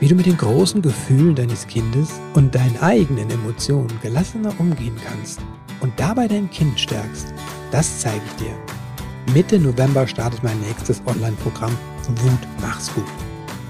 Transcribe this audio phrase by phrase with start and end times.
[0.00, 5.40] wie du mit den großen Gefühlen deines Kindes und deinen eigenen Emotionen gelassener umgehen kannst
[5.80, 7.32] und dabei dein Kind stärkst,
[7.70, 9.34] das zeige ich dir.
[9.34, 11.76] Mitte November startet mein nächstes Online-Programm
[12.08, 13.04] Wut mach's gut.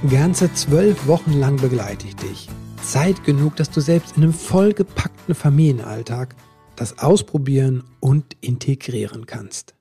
[0.08, 2.48] Ganze zwölf Wochen lang begleite ich dich.
[2.82, 6.36] Zeit genug, dass du selbst in einem vollgepackten Familienalltag
[6.76, 9.74] das ausprobieren und integrieren kannst.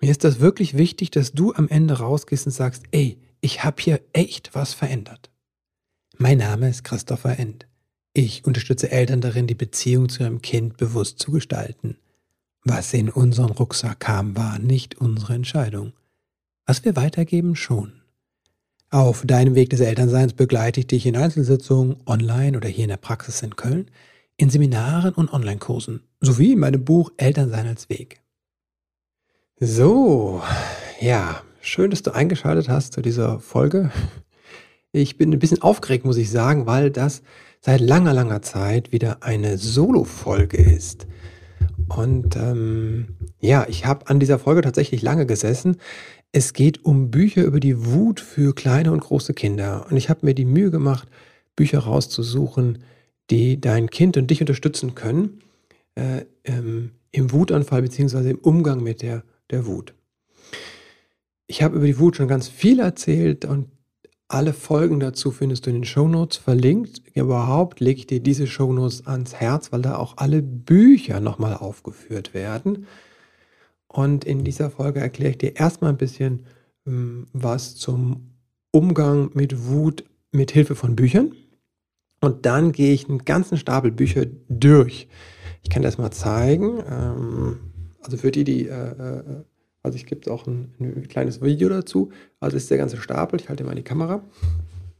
[0.00, 3.82] Mir ist das wirklich wichtig, dass du am Ende rausgehst und sagst, ey, ich habe
[3.82, 5.31] hier echt was verändert.
[6.22, 7.66] Mein Name ist Christopher End.
[8.12, 11.96] Ich unterstütze Eltern darin, die Beziehung zu ihrem Kind bewusst zu gestalten.
[12.62, 15.94] Was in unseren Rucksack kam, war nicht unsere Entscheidung.
[16.64, 17.94] Was wir weitergeben, schon.
[18.88, 22.98] Auf deinem Weg des Elternseins begleite ich dich in Einzelsitzungen, online oder hier in der
[22.98, 23.90] Praxis in Köln,
[24.36, 28.20] in Seminaren und Online-Kursen, sowie in meinem Buch Elternsein als Weg.
[29.58, 30.40] So,
[31.00, 33.90] ja, schön, dass du eingeschaltet hast zu dieser Folge.
[34.94, 37.22] Ich bin ein bisschen aufgeregt, muss ich sagen, weil das
[37.62, 41.06] seit langer, langer Zeit wieder eine Solo-Folge ist.
[41.88, 45.78] Und ähm, ja, ich habe an dieser Folge tatsächlich lange gesessen.
[46.30, 49.86] Es geht um Bücher über die Wut für kleine und große Kinder.
[49.88, 51.08] Und ich habe mir die Mühe gemacht,
[51.56, 52.84] Bücher rauszusuchen,
[53.30, 55.40] die dein Kind und dich unterstützen können
[55.94, 58.30] äh, ähm, im Wutanfall bzw.
[58.30, 59.94] im Umgang mit der, der Wut.
[61.46, 63.68] Ich habe über die Wut schon ganz viel erzählt und
[64.32, 67.02] alle Folgen dazu findest du in den Shownotes verlinkt.
[67.14, 72.32] Überhaupt lege ich dir diese Shownotes ans Herz, weil da auch alle Bücher nochmal aufgeführt
[72.32, 72.86] werden.
[73.88, 76.46] Und in dieser Folge erkläre ich dir erstmal ein bisschen
[76.86, 78.30] ähm, was zum
[78.70, 81.32] Umgang mit Wut mit Hilfe von Büchern.
[82.20, 85.08] Und dann gehe ich einen ganzen Stapel Bücher durch.
[85.62, 86.82] Ich kann das mal zeigen.
[86.88, 87.60] Ähm,
[88.00, 89.44] also für die, die äh, äh
[89.82, 92.10] also ich gibt auch ein, ein, kleines Video dazu.
[92.40, 93.40] Also ist der ganze Stapel.
[93.40, 94.22] Ich halte mal die Kamera.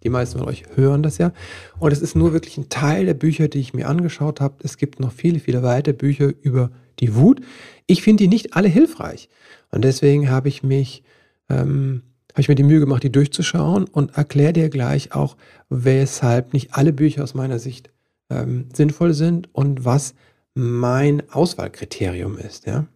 [0.03, 1.33] Die meisten von euch hören das ja.
[1.79, 4.57] Und es ist nur wirklich ein Teil der Bücher, die ich mir angeschaut habe.
[4.65, 7.41] Es gibt noch viele, viele weitere Bücher über die Wut.
[7.87, 9.29] Ich finde die nicht alle hilfreich.
[9.71, 11.05] Und deswegen habe ich mich,
[11.49, 15.37] ähm, habe ich mir die Mühe gemacht, die durchzuschauen und erkläre dir gleich auch,
[15.69, 17.91] weshalb nicht alle Bücher aus meiner Sicht
[18.31, 20.15] ähm, sinnvoll sind und was
[20.55, 22.67] mein Auswahlkriterium ist.
[22.67, 22.87] Ja?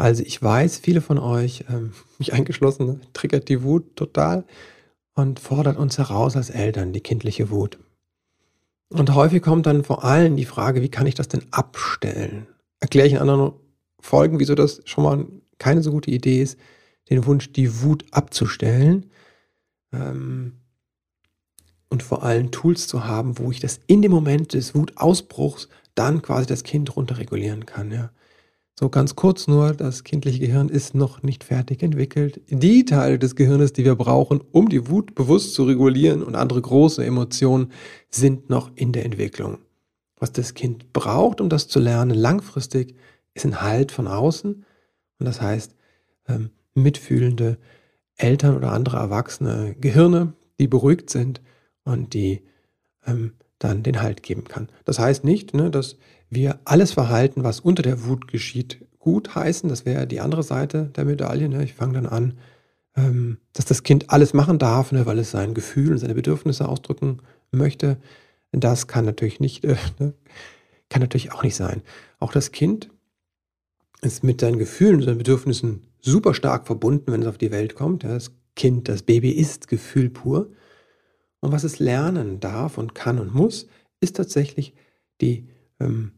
[0.00, 4.44] Also ich weiß, viele von euch, ähm, mich eingeschlossen, triggert die Wut total
[5.14, 7.78] und fordert uns heraus als Eltern, die kindliche Wut.
[8.88, 12.46] Und häufig kommt dann vor allem die Frage, wie kann ich das denn abstellen?
[12.80, 13.52] Erkläre ich in anderen
[14.00, 15.26] Folgen, wieso das schon mal
[15.58, 16.58] keine so gute Idee ist,
[17.10, 19.10] den Wunsch, die Wut abzustellen.
[19.92, 20.60] Ähm,
[21.90, 26.22] und vor allem Tools zu haben, wo ich das in dem Moment des Wutausbruchs dann
[26.22, 27.92] quasi das Kind runterregulieren kann.
[27.92, 28.10] Ja.
[28.80, 32.40] So ganz kurz nur, das kindliche Gehirn ist noch nicht fertig entwickelt.
[32.48, 36.62] Die Teile des Gehirnes, die wir brauchen, um die Wut bewusst zu regulieren und andere
[36.62, 37.72] große Emotionen,
[38.08, 39.58] sind noch in der Entwicklung.
[40.16, 42.94] Was das Kind braucht, um das zu lernen, langfristig,
[43.34, 44.64] ist ein Halt von außen.
[45.18, 45.74] Und das heißt,
[46.26, 47.58] ähm, mitfühlende
[48.16, 51.42] Eltern oder andere erwachsene Gehirne, die beruhigt sind
[51.84, 52.44] und die
[53.06, 54.70] ähm, dann den Halt geben kann.
[54.86, 55.98] Das heißt nicht, ne, dass
[56.30, 59.68] wir alles Verhalten, was unter der Wut geschieht, gut heißen.
[59.68, 61.48] Das wäre die andere Seite der Medaille.
[61.48, 61.64] Ne?
[61.64, 62.38] Ich fange dann an,
[62.96, 66.68] ähm, dass das Kind alles machen darf, ne, weil es sein Gefühl und seine Bedürfnisse
[66.68, 67.18] ausdrücken
[67.50, 67.98] möchte.
[68.52, 70.14] Das kann natürlich nicht, äh, ne?
[70.88, 71.82] kann natürlich auch nicht sein.
[72.18, 72.90] Auch das Kind
[74.02, 77.74] ist mit seinen Gefühlen und seinen Bedürfnissen super stark verbunden, wenn es auf die Welt
[77.74, 78.04] kommt.
[78.04, 78.10] Ja?
[78.10, 80.50] Das Kind, das Baby ist Gefühl pur.
[81.40, 83.66] Und was es lernen darf und kann und muss,
[84.00, 84.74] ist tatsächlich
[85.20, 85.48] die
[85.78, 86.12] ähm,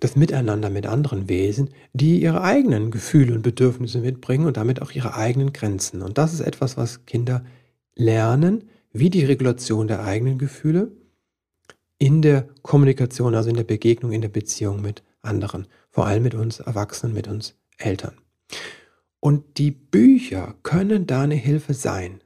[0.00, 4.92] das Miteinander mit anderen Wesen, die ihre eigenen Gefühle und Bedürfnisse mitbringen und damit auch
[4.92, 6.02] ihre eigenen Grenzen.
[6.02, 7.44] Und das ist etwas, was Kinder
[7.94, 10.92] lernen, wie die Regulation der eigenen Gefühle
[11.98, 16.34] in der Kommunikation, also in der Begegnung, in der Beziehung mit anderen, vor allem mit
[16.34, 18.14] uns Erwachsenen, mit uns Eltern.
[19.20, 22.22] Und die Bücher können da eine Hilfe sein,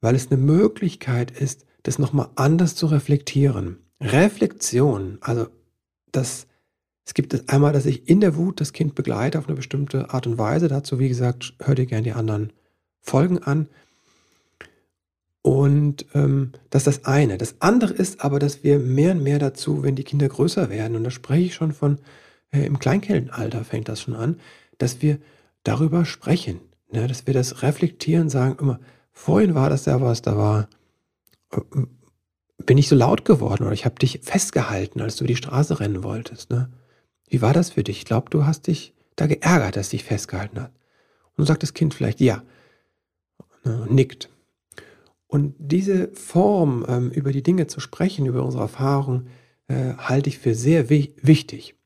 [0.00, 3.78] weil es eine Möglichkeit ist, das nochmal anders zu reflektieren.
[4.00, 5.46] Reflexion, also
[6.12, 6.46] das,
[7.04, 10.26] es gibt einmal, dass ich in der Wut das Kind begleite auf eine bestimmte Art
[10.26, 10.68] und Weise.
[10.68, 12.52] Dazu, wie gesagt, hört ihr gerne die anderen
[13.00, 13.68] Folgen an.
[15.42, 17.38] Und ähm, das ist das eine.
[17.38, 20.96] Das andere ist aber, dass wir mehr und mehr dazu, wenn die Kinder größer werden,
[20.96, 21.98] und da spreche ich schon von,
[22.52, 24.38] äh, im Kleinkindalter fängt das schon an,
[24.78, 25.18] dass wir
[25.62, 26.60] darüber sprechen.
[26.92, 27.06] Ne?
[27.06, 28.80] Dass wir das reflektieren, sagen immer,
[29.12, 30.68] vorhin war das ja was, da war,
[31.52, 31.60] äh,
[32.66, 36.02] bin ich so laut geworden oder ich habe dich festgehalten, als du die Straße rennen
[36.02, 36.50] wolltest.
[36.50, 36.70] Ne?
[37.28, 37.98] Wie war das für dich?
[37.98, 40.72] Ich glaube, du hast dich da geärgert, dass dich festgehalten hat.
[41.36, 42.42] Und sagt das Kind vielleicht ja,
[43.64, 44.28] ne, nickt.
[45.26, 49.28] Und diese Form, ähm, über die Dinge zu sprechen, über unsere Erfahrungen,
[49.68, 51.76] äh, halte ich für sehr wi wichtig.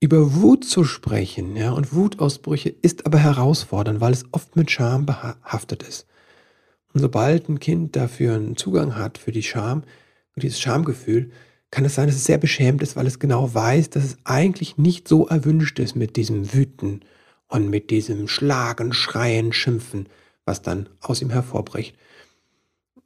[0.00, 5.06] Über Wut zu sprechen ja, und Wutausbrüche ist aber herausfordernd, weil es oft mit Scham
[5.06, 6.06] behaftet ist.
[6.94, 9.82] Und sobald ein Kind dafür einen Zugang hat, für die Scham
[10.34, 11.30] und dieses Schamgefühl,
[11.70, 14.78] kann es sein, dass es sehr beschämt ist, weil es genau weiß, dass es eigentlich
[14.78, 17.00] nicht so erwünscht ist mit diesem Wüten
[17.48, 20.08] und mit diesem Schlagen, Schreien, Schimpfen,
[20.44, 21.96] was dann aus ihm hervorbricht.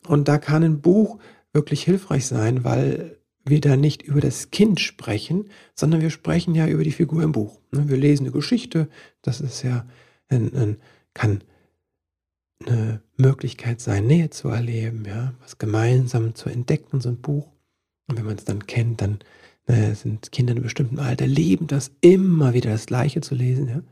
[0.06, 1.18] Und da kann ein Buch
[1.54, 6.66] wirklich hilfreich sein, weil wir da nicht über das Kind sprechen, sondern wir sprechen ja
[6.66, 7.60] über die Figur im Buch.
[7.70, 8.88] Ne, wir lesen eine Geschichte,
[9.22, 9.86] das ist ja
[10.28, 10.76] ein, ein,
[11.14, 11.42] kann
[12.66, 17.48] eine Möglichkeit sein, Nähe zu erleben, ja, was gemeinsam zu entdecken, so ein Buch.
[18.08, 19.18] Und wenn man es dann kennt, dann
[19.66, 23.68] naja, sind Kinder in einem bestimmten Alter, lieben das immer wieder das Gleiche zu lesen,
[23.68, 23.82] ja?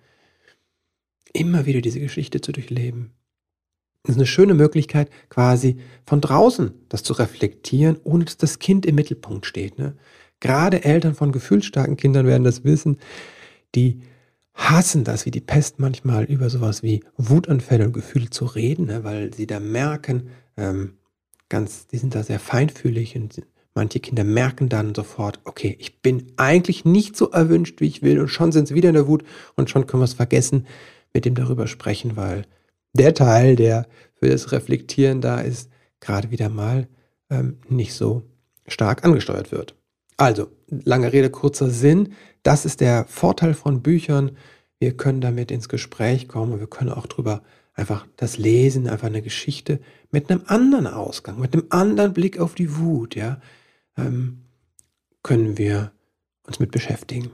[1.32, 3.12] immer wieder diese Geschichte zu durchleben.
[4.02, 8.86] Das ist eine schöne Möglichkeit, quasi von draußen das zu reflektieren, ohne dass das Kind
[8.86, 9.78] im Mittelpunkt steht.
[9.78, 9.96] Ne?
[10.40, 12.98] Gerade Eltern von gefühlsstarken Kindern werden das wissen,
[13.74, 14.00] die
[14.56, 19.04] hassen das wie die Pest manchmal über sowas wie Wutanfälle und Gefühle zu reden, ne?
[19.04, 20.94] weil sie da merken, ähm,
[21.48, 23.42] ganz, die sind da sehr feinfühlig und
[23.76, 28.18] Manche Kinder merken dann sofort, okay, ich bin eigentlich nicht so erwünscht, wie ich will,
[28.18, 29.22] und schon sind sie wieder in der Wut
[29.54, 30.66] und schon können wir es vergessen,
[31.12, 32.46] mit dem darüber sprechen, weil
[32.94, 35.70] der Teil, der für das Reflektieren da ist,
[36.00, 36.88] gerade wieder mal
[37.28, 38.22] ähm, nicht so
[38.66, 39.76] stark angesteuert wird.
[40.16, 42.14] Also, lange Rede, kurzer Sinn.
[42.42, 44.36] Das ist der Vorteil von Büchern.
[44.78, 47.42] Wir können damit ins Gespräch kommen und wir können auch drüber
[47.74, 49.80] einfach das Lesen, einfach eine Geschichte
[50.10, 53.40] mit einem anderen Ausgang, mit einem anderen Blick auf die Wut, ja
[53.96, 54.42] ähm,
[55.22, 55.92] können wir
[56.44, 57.30] uns mit beschäftigen.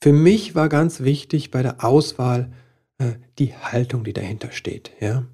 [0.00, 2.52] Für mich war ganz wichtig bei der Auswahl
[2.98, 4.92] äh, die Haltung, die dahinter steht.
[5.00, 5.26] Ja?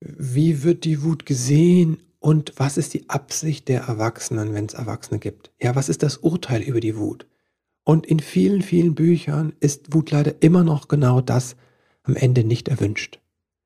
[0.00, 5.18] Wie wird die Wut gesehen und was ist die Absicht der Erwachsenen, wenn es Erwachsene
[5.18, 5.50] gibt?
[5.60, 7.26] Ja, was ist das Urteil über die Wut?
[7.82, 11.56] Und in vielen, vielen Büchern ist Wut leider immer noch genau das
[12.02, 13.20] am Ende nicht erwünscht.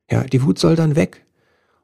[0.09, 1.27] Ja, die Wut soll dann weg.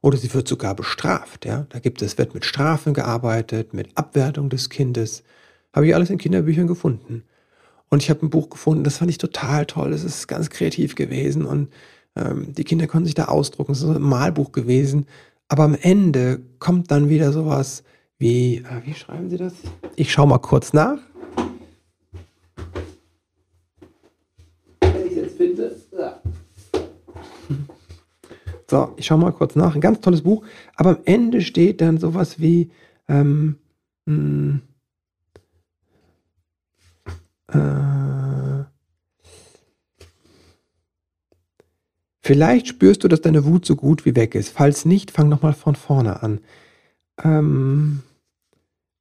[0.00, 1.44] Oder sie wird sogar bestraft.
[1.44, 1.66] Ja?
[1.68, 5.24] Da gibt es, wird mit Strafen gearbeitet, mit Abwertung des Kindes.
[5.74, 7.24] Habe ich alles in Kinderbüchern gefunden.
[7.88, 9.90] Und ich habe ein Buch gefunden, das fand ich total toll.
[9.90, 11.72] Das ist ganz kreativ gewesen und
[12.16, 13.72] ähm, die Kinder konnten sich da ausdrucken.
[13.72, 15.06] Es ist ein Malbuch gewesen.
[15.50, 17.82] Aber am Ende kommt dann wieder sowas
[18.18, 19.52] wie, äh, wie schreiben Sie das?
[19.96, 20.98] Ich schaue mal kurz nach.
[24.80, 25.76] Wenn ich jetzt finde.
[28.70, 29.74] So, ich schaue mal kurz nach.
[29.74, 30.44] Ein ganz tolles Buch.
[30.76, 32.70] Aber am Ende steht dann sowas wie,
[33.08, 33.56] ähm,
[34.06, 34.62] mh, hm,
[37.48, 37.99] äh,
[42.30, 44.50] vielleicht spürst du, dass deine Wut so gut wie weg ist.
[44.50, 46.38] Falls nicht, fang nochmal von vorne an.
[47.24, 48.04] Ähm,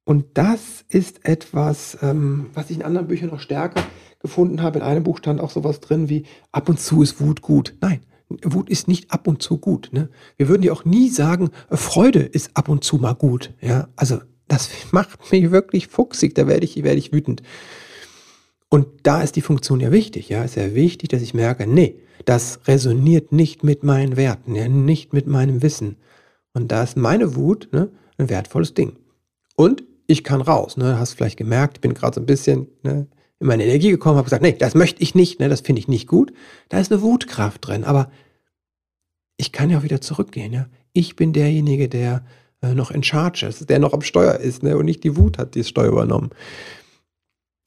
[0.04, 3.84] und das ist etwas, ähm, was ich in anderen Büchern noch stärker
[4.18, 4.80] gefunden habe.
[4.80, 7.76] In einem Buch stand auch sowas drin wie, ab und zu ist Wut gut.
[7.80, 8.00] Nein,
[8.42, 9.90] Wut ist nicht ab und zu gut.
[9.92, 10.08] Ne?
[10.36, 13.54] Wir würden ja auch nie sagen, Freude ist ab und zu mal gut.
[13.60, 14.18] Ja, also
[14.48, 16.34] das macht mich wirklich fuchsig.
[16.34, 17.44] Da werde ich, werde ich wütend.
[18.70, 20.28] Und da ist die Funktion ja wichtig.
[20.28, 24.68] Ja, ist ja wichtig, dass ich merke, nee, das resoniert nicht mit meinen Werten, ja,
[24.68, 25.96] nicht mit meinem Wissen.
[26.52, 28.96] Und da ist meine Wut ne, ein wertvolles Ding.
[29.56, 30.76] Und ich kann raus.
[30.76, 30.98] Ne?
[30.98, 33.06] Hast vielleicht gemerkt, ich bin gerade so ein bisschen ne,
[33.40, 35.88] in meine Energie gekommen, habe gesagt, nee, das möchte ich nicht, ne, das finde ich
[35.88, 36.32] nicht gut.
[36.68, 38.10] Da ist eine Wutkraft drin, aber
[39.36, 40.52] ich kann ja auch wieder zurückgehen.
[40.52, 40.66] Ja?
[40.92, 42.24] Ich bin derjenige, der
[42.62, 45.38] äh, noch in Charge ist, der noch am Steuer ist ne, und nicht die Wut
[45.38, 46.30] hat die Steuer übernommen.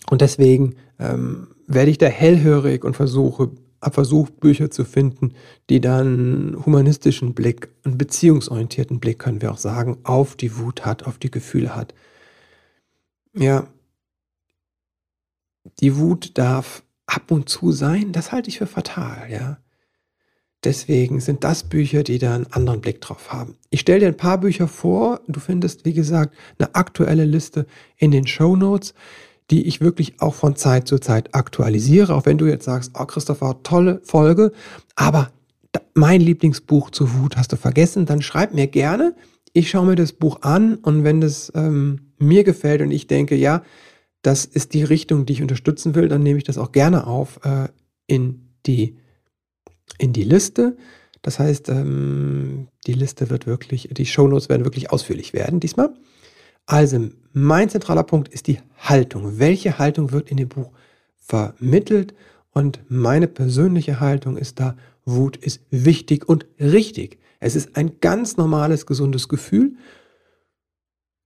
[0.09, 5.33] Und deswegen ähm, werde ich da hellhörig und versuche, habe versucht, Bücher zu finden,
[5.69, 11.03] die dann humanistischen Blick, einen beziehungsorientierten Blick, können wir auch sagen, auf die Wut hat,
[11.03, 11.93] auf die Gefühle hat.
[13.35, 13.67] Ja,
[15.79, 19.57] die Wut darf ab und zu sein, das halte ich für fatal, ja.
[20.63, 23.57] Deswegen sind das Bücher, die da einen anderen Blick drauf haben.
[23.69, 25.19] Ich stelle dir ein paar Bücher vor.
[25.27, 27.65] Du findest, wie gesagt, eine aktuelle Liste
[27.97, 28.93] in den Show Notes,
[29.51, 32.13] die ich wirklich auch von Zeit zu Zeit aktualisiere.
[32.13, 34.51] Auch wenn du jetzt sagst, oh Christopher, tolle Folge,
[34.95, 35.31] aber
[35.93, 39.15] mein Lieblingsbuch zu Wut hast du vergessen, dann schreib mir gerne.
[39.53, 43.35] Ich schaue mir das Buch an und wenn es ähm, mir gefällt und ich denke,
[43.35, 43.63] ja,
[44.21, 47.39] das ist die Richtung, die ich unterstützen will, dann nehme ich das auch gerne auf
[47.43, 47.67] äh,
[48.07, 48.97] in, die,
[49.97, 50.77] in die Liste.
[51.21, 55.93] Das heißt, ähm, die Liste wird wirklich, die Shownotes werden wirklich ausführlich werden diesmal.
[56.65, 59.39] Also, mein zentraler Punkt ist die Haltung.
[59.39, 60.71] Welche Haltung wird in dem Buch
[61.17, 62.13] vermittelt?
[62.51, 67.19] Und meine persönliche Haltung ist da, Wut ist wichtig und richtig.
[67.39, 69.75] Es ist ein ganz normales, gesundes Gefühl.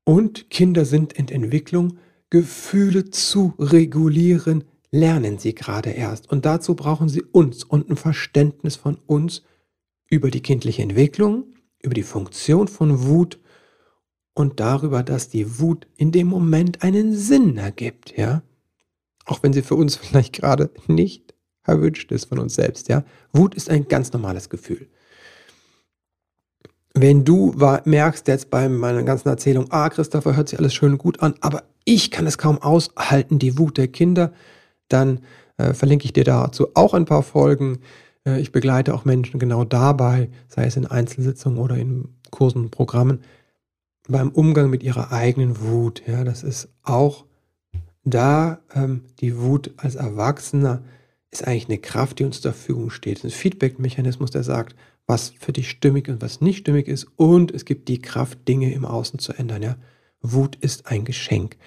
[0.04, 1.98] Und Kinder sind in Entwicklung.
[2.30, 6.32] Gefühle zu regulieren, lernen sie gerade erst.
[6.32, 9.44] Und dazu brauchen sie uns und ein Verständnis von uns
[10.10, 13.40] über die kindliche Entwicklung, über die Funktion von Wut
[14.38, 18.44] und darüber, dass die Wut in dem Moment einen Sinn ergibt, ja.
[19.25, 23.03] Auch wenn sie für uns vielleicht gerade nicht erwünscht ist von uns selbst, ja.
[23.34, 24.88] Wut ist ein ganz normales Gefühl.
[26.94, 30.98] Wenn du merkst jetzt bei meiner ganzen Erzählung, ah, Christopher, hört sich alles schön und
[31.00, 34.34] gut an, aber ich kann es kaum aushalten, die Wut der Kinder,
[34.88, 35.22] dann
[35.58, 37.79] äh, verlinke ich dir dazu auch ein paar Folgen.
[38.24, 42.72] Äh, ich begleite auch Menschen genau dabei, sei es in Einzelsitzungen oder in Kursen und
[42.72, 43.22] Programmen,
[44.08, 46.04] beim Umgang mit ihrer eigenen Wut.
[46.08, 47.26] Ja, das ist auch
[48.04, 50.82] da ähm, die Wut als Erwachsener
[51.30, 53.18] ist eigentlich eine Kraft, die uns zur Verfügung steht.
[53.18, 54.76] Es ist ein Feedback-Mechanismus, der sagt,
[55.08, 57.08] was für dich stimmig und was nicht stimmig ist.
[57.18, 59.62] Und es gibt die Kraft, Dinge im Außen zu ändern.
[59.62, 59.76] Ja?
[60.22, 61.58] Wut ist ein Geschenk.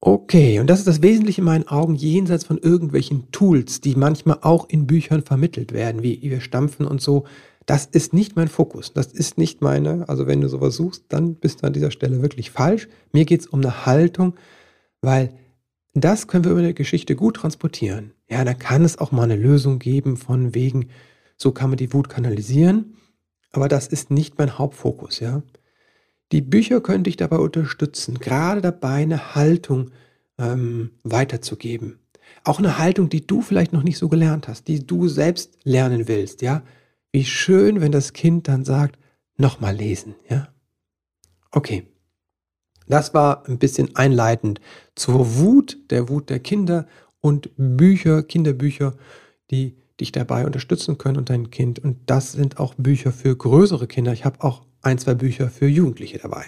[0.00, 4.38] Okay, und das ist das Wesentliche in meinen Augen, jenseits von irgendwelchen Tools, die manchmal
[4.42, 7.24] auch in Büchern vermittelt werden, wie wir stampfen und so.
[7.66, 8.92] Das ist nicht mein Fokus.
[8.92, 12.22] Das ist nicht meine, also wenn du sowas suchst, dann bist du an dieser Stelle
[12.22, 12.88] wirklich falsch.
[13.12, 14.34] Mir geht es um eine Haltung,
[15.00, 15.34] weil
[15.94, 18.12] das können wir über eine Geschichte gut transportieren.
[18.28, 20.90] Ja, da kann es auch mal eine Lösung geben von wegen,
[21.36, 22.96] so kann man die Wut kanalisieren.
[23.50, 25.42] Aber das ist nicht mein Hauptfokus, ja.
[26.32, 29.90] Die Bücher können dich dabei unterstützen, gerade dabei eine Haltung
[30.38, 32.00] ähm, weiterzugeben.
[32.44, 36.08] Auch eine Haltung, die du vielleicht noch nicht so gelernt hast, die du selbst lernen
[36.08, 36.62] willst, ja.
[37.16, 38.98] Wie schön, wenn das Kind dann sagt,
[39.38, 40.48] nochmal lesen, ja.
[41.50, 41.86] Okay.
[42.88, 44.60] Das war ein bisschen einleitend
[44.96, 46.86] zur Wut, der Wut der Kinder
[47.22, 48.98] und Bücher, Kinderbücher,
[49.50, 51.78] die dich dabei unterstützen können und dein Kind.
[51.78, 54.12] Und das sind auch Bücher für größere Kinder.
[54.12, 56.44] Ich habe auch ein, zwei Bücher für Jugendliche dabei.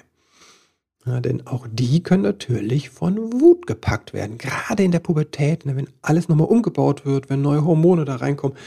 [1.07, 4.37] Ja, denn auch die können natürlich von Wut gepackt werden.
[4.37, 8.59] Gerade in der Pubertät, ne, wenn alles nochmal umgebaut wird, wenn neue Hormone da reinkommen,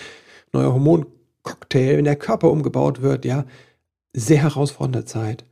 [0.52, 0.74] neuer
[1.44, 3.46] Hormoncocktail, wenn der Körper umgebaut wird, ja,
[4.14, 5.46] sehr herausfordernde Zeit.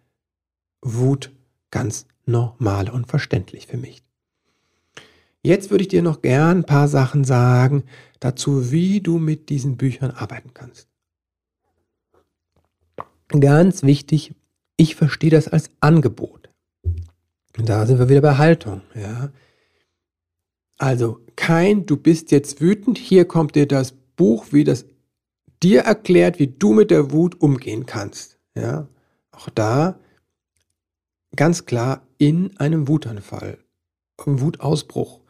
[0.82, 1.32] Wut
[1.72, 4.04] ganz normal und verständlich für mich.
[5.42, 7.84] Jetzt würde ich dir noch gern ein paar Sachen sagen
[8.20, 10.88] dazu, wie du mit diesen Büchern arbeiten kannst.
[13.30, 14.36] Ganz wichtig,
[14.76, 16.50] ich verstehe das als Angebot.
[17.54, 18.82] Da sind wir wieder bei Haltung.
[18.96, 19.32] Ja.
[20.78, 24.86] Also kein, du bist jetzt wütend, hier kommt dir das Buch, wie das
[25.64, 28.38] dir erklärt, wie du mit der Wut umgehen kannst.
[28.56, 28.88] Ja.
[29.32, 30.00] Auch da
[31.36, 33.60] ganz klar in einem Wutanfall,
[34.18, 35.22] einem Wutausbruch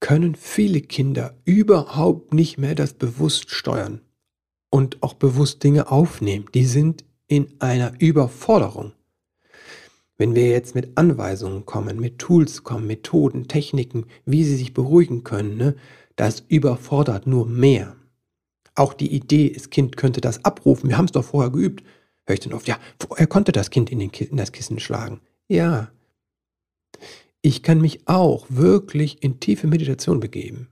[0.00, 4.02] können viele Kinder überhaupt nicht mehr das bewusst steuern
[4.70, 6.46] und auch bewusst Dinge aufnehmen.
[6.52, 8.92] Die sind in einer Überforderung.
[10.16, 15.24] Wenn wir jetzt mit Anweisungen kommen, mit Tools kommen, Methoden, Techniken, wie sie sich beruhigen
[15.24, 15.74] können, ne,
[16.16, 17.96] das überfordert nur mehr.
[18.74, 21.84] Auch die Idee, das Kind könnte das abrufen, wir haben es doch vorher geübt,
[22.26, 22.78] höre ich dann oft, ja,
[23.16, 25.20] er konnte das Kind in, den, in das Kissen schlagen.
[25.48, 25.90] Ja,
[27.44, 30.68] ich kann mich auch wirklich in tiefe Meditation begeben.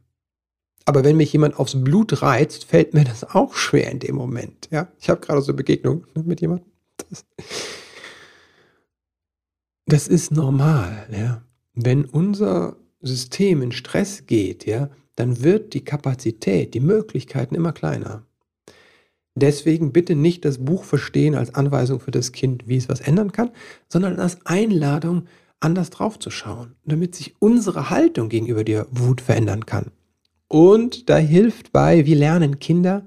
[0.87, 4.69] Aber wenn mich jemand aufs Blut reizt, fällt mir das auch schwer in dem Moment.
[4.71, 6.67] Ja, ich habe gerade so eine Begegnung ne, mit jemandem.
[6.97, 7.27] Das,
[9.85, 11.07] das ist normal.
[11.13, 11.43] Ja.
[11.75, 18.25] Wenn unser System in Stress geht, ja, dann wird die Kapazität, die Möglichkeiten immer kleiner.
[19.35, 23.33] Deswegen bitte nicht das Buch verstehen als Anweisung für das Kind, wie es was ändern
[23.33, 23.51] kann,
[23.89, 25.27] sondern als Einladung,
[25.61, 29.93] anders drauf zu schauen, damit sich unsere Haltung gegenüber der Wut verändern kann.
[30.49, 33.07] Und da hilft bei, wie lernen Kinder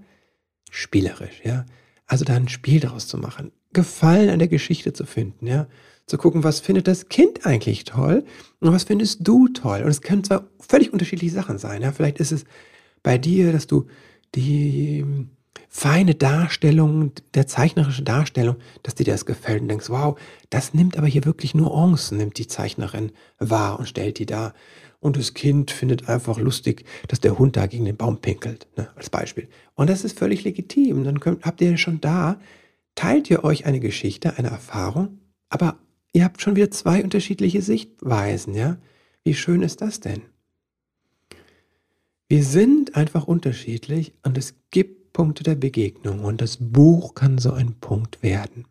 [0.72, 1.66] spielerisch, ja.
[2.08, 5.68] Also da ein Spiel daraus zu machen, Gefallen an der Geschichte zu finden, ja.
[6.08, 8.24] Zu gucken, was findet das Kind eigentlich toll
[8.60, 9.82] und was findest du toll.
[9.82, 11.92] Und es können zwar völlig unterschiedliche Sachen sein, ja.
[11.92, 12.46] Vielleicht ist es
[13.02, 13.88] bei dir, dass du
[14.36, 15.06] die
[15.70, 20.18] feine Darstellung, der zeichnerische Darstellung, dass dir das gefällt und denkst, wow,
[20.50, 24.54] das nimmt aber hier wirklich Nuancen, nimmt die Zeichnerin wahr und stellt die da
[25.00, 28.90] und das Kind findet einfach lustig, dass der Hund da gegen den Baum pinkelt, ne,
[28.96, 29.48] als Beispiel.
[29.76, 31.04] Und das ist völlig legitim.
[31.04, 32.40] Dann könnt, habt ihr schon da,
[32.96, 35.20] teilt ihr euch eine Geschichte, eine Erfahrung,
[35.50, 35.78] aber
[36.16, 38.78] ihr habt schon wieder zwei unterschiedliche Sichtweisen, ja?
[39.26, 40.22] Wie schön ist das denn?
[42.30, 47.52] Wir sind einfach unterschiedlich und es gibt Punkte der Begegnung und das Buch kann so
[47.52, 48.66] ein Punkt werden.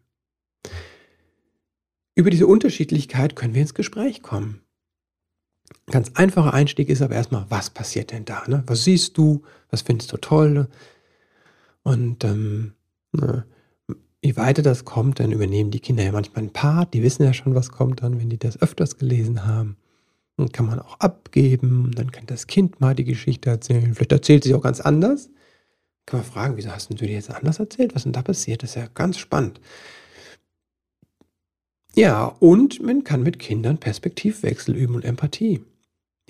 [2.14, 4.62] Über diese Unterschiedlichkeit können wir ins Gespräch kommen.
[5.86, 8.44] Ganz einfacher Einstieg ist aber erstmal, was passiert denn da?
[8.46, 8.62] Ne?
[8.66, 9.42] Was siehst du?
[9.70, 10.68] Was findest du toll?
[11.82, 12.72] Und ähm,
[13.12, 13.44] ne?
[14.24, 17.34] Wie weiter das kommt, dann übernehmen die Kinder ja manchmal einen Part, die wissen ja
[17.34, 19.76] schon, was kommt dann, wenn die das öfters gelesen haben.
[20.38, 23.94] Dann kann man auch abgeben, dann kann das Kind mal die Geschichte erzählen.
[23.94, 25.28] Vielleicht erzählt sie auch ganz anders.
[26.06, 27.94] Kann man fragen, wieso hast du dir jetzt anders erzählt?
[27.94, 28.62] Was denn da passiert?
[28.62, 29.60] Das ist ja ganz spannend.
[31.94, 35.62] Ja, und man kann mit Kindern Perspektivwechsel üben und Empathie.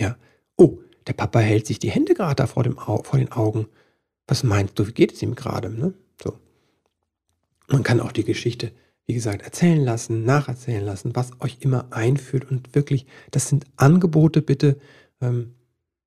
[0.01, 0.17] Ja.
[0.57, 2.65] Oh, der Papa hält sich die Hände gerade da vor,
[3.05, 3.69] vor den Augen.
[4.27, 5.71] Was meinst du, wie geht es ihm gerade?
[5.71, 5.95] Ne?
[6.21, 6.37] So.
[7.69, 8.73] Man kann auch die Geschichte,
[9.07, 12.51] wie gesagt, erzählen lassen, nacherzählen lassen, was euch immer einführt.
[12.51, 14.79] Und wirklich, das sind Angebote, bitte
[15.21, 15.55] ähm,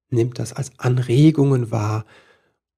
[0.09, 2.05] nehmt das als Anregungen wahr.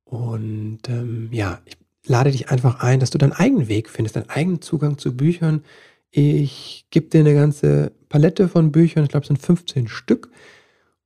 [0.03, 4.29] Und ähm, ja, ich lade dich einfach ein, dass du deinen eigenen Weg findest, deinen
[4.29, 5.63] eigenen Zugang zu Büchern.
[6.09, 10.29] Ich gebe dir eine ganze Palette von Büchern, ich glaube, es sind 15 Stück.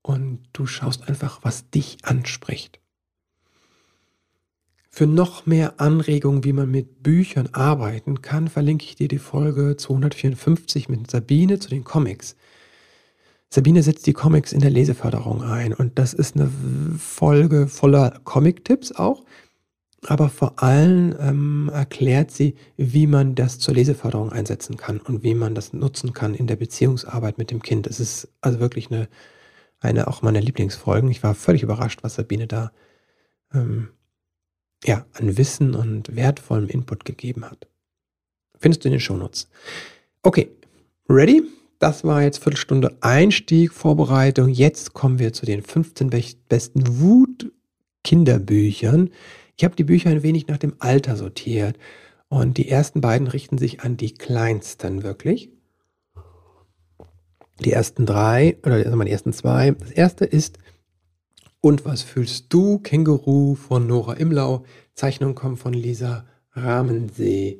[0.01, 2.79] Und du schaust einfach, was dich anspricht.
[4.95, 9.75] Für noch mehr Anregungen, wie man mit Büchern arbeiten kann, verlinke ich dir die Folge
[9.75, 12.35] 254 mit Sabine zu den Comics.
[13.49, 16.47] Sabine setzt die Comics in der Leseförderung ein und das ist eine
[16.99, 19.25] Folge voller Comic-Tipps auch,
[20.05, 25.33] aber vor allem ähm, erklärt sie, wie man das zur Leseförderung einsetzen kann und wie
[25.33, 27.87] man das nutzen kann in der Beziehungsarbeit mit dem Kind.
[27.87, 29.09] Es ist also wirklich eine,
[29.79, 31.09] eine auch meiner Lieblingsfolgen.
[31.09, 32.71] Ich war völlig überrascht, was Sabine da
[33.55, 33.87] ähm,
[34.85, 37.67] ja, an Wissen und wertvollem Input gegeben hat.
[38.59, 39.47] Findest du in den Shownotes.
[40.21, 40.49] Okay,
[41.09, 41.43] ready?
[41.79, 44.47] Das war jetzt Viertelstunde Einstieg, Vorbereitung.
[44.47, 46.09] Jetzt kommen wir zu den 15
[46.47, 49.09] besten Wut-Kinderbüchern.
[49.57, 51.77] Ich habe die Bücher ein wenig nach dem Alter sortiert.
[52.29, 55.49] Und die ersten beiden richten sich an die Kleinsten wirklich.
[57.59, 59.71] Die ersten drei, oder also die ersten zwei.
[59.71, 60.57] Das erste ist
[61.65, 62.79] und was fühlst du?
[62.79, 64.65] Känguru von Nora Imlau.
[64.95, 67.59] Zeichnung kommt von Lisa Ramensee.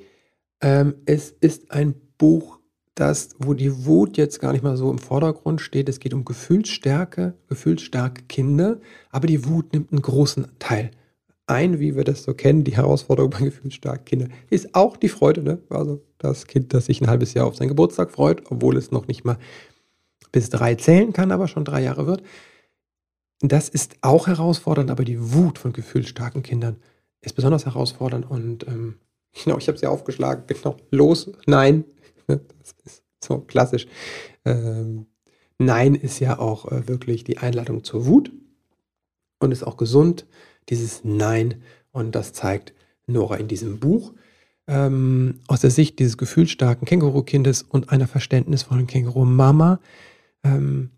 [0.60, 2.60] Ähm, es ist ein Buch,
[2.96, 5.88] das, wo die Wut jetzt gar nicht mal so im Vordergrund steht.
[5.88, 10.92] Es geht um Gefühlsstärke, gefühlsstarke Kinder, aber die Wut nimmt einen großen Teil
[11.48, 12.66] ein, wie wir das so kennen.
[12.66, 15.44] Die Herausforderung bei gefühlsstarken Kindern ist auch die Freude.
[15.44, 15.60] Ne?
[15.70, 19.08] Also das Kind, das sich ein halbes Jahr auf seinen Geburtstag freut, obwohl es noch
[19.08, 19.38] nicht mal
[20.34, 22.22] bis drei zählen kann, aber schon drei Jahre wird.
[23.39, 26.78] Das ist auch herausfordernd, aber die Wut von gefühlsstarken Kindern
[27.22, 28.30] ist besonders herausfordernd.
[28.30, 29.00] Und ähm,
[29.43, 30.46] genau, ich habe sie aufgeschlagen.
[30.48, 31.86] Genau, los, nein.
[32.28, 33.86] Das ist so klassisch.
[34.46, 35.08] Ähm,
[35.58, 38.32] nein ist ja auch äh, wirklich die Einladung zur Wut
[39.39, 40.26] und ist auch gesund,
[40.69, 41.62] dieses Nein.
[41.91, 42.74] Und das zeigt
[43.08, 44.13] Nora in diesem Buch.
[44.67, 49.80] Ähm, aus der Sicht dieses gefühlsstarken Känguru-Kindes und einer verständnisvollen Känguru-Mama.
[50.43, 50.91] Ähm,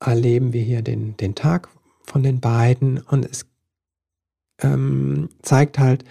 [0.00, 1.68] erleben wir hier den, den Tag
[2.04, 3.46] von den beiden und es
[4.62, 6.04] ähm, zeigt halt,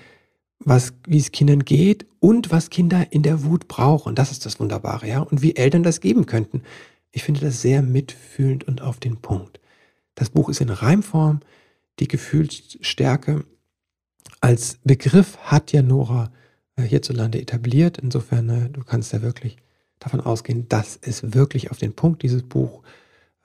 [0.59, 4.15] was, wie es Kindern geht und was Kinder in der Wut brauchen.
[4.15, 5.19] Das ist das Wunderbare, ja.
[5.21, 6.63] Und wie Eltern das geben könnten.
[7.11, 9.59] Ich finde das sehr mitfühlend und auf den Punkt.
[10.15, 11.39] Das Buch ist in Reimform.
[11.99, 13.45] Die Gefühlsstärke
[14.41, 16.31] als Begriff hat ja Nora
[16.75, 17.97] äh, hierzulande etabliert.
[17.97, 19.57] Insofern, äh, du kannst ja wirklich
[19.99, 22.83] davon ausgehen, dass es wirklich auf den Punkt dieses Buch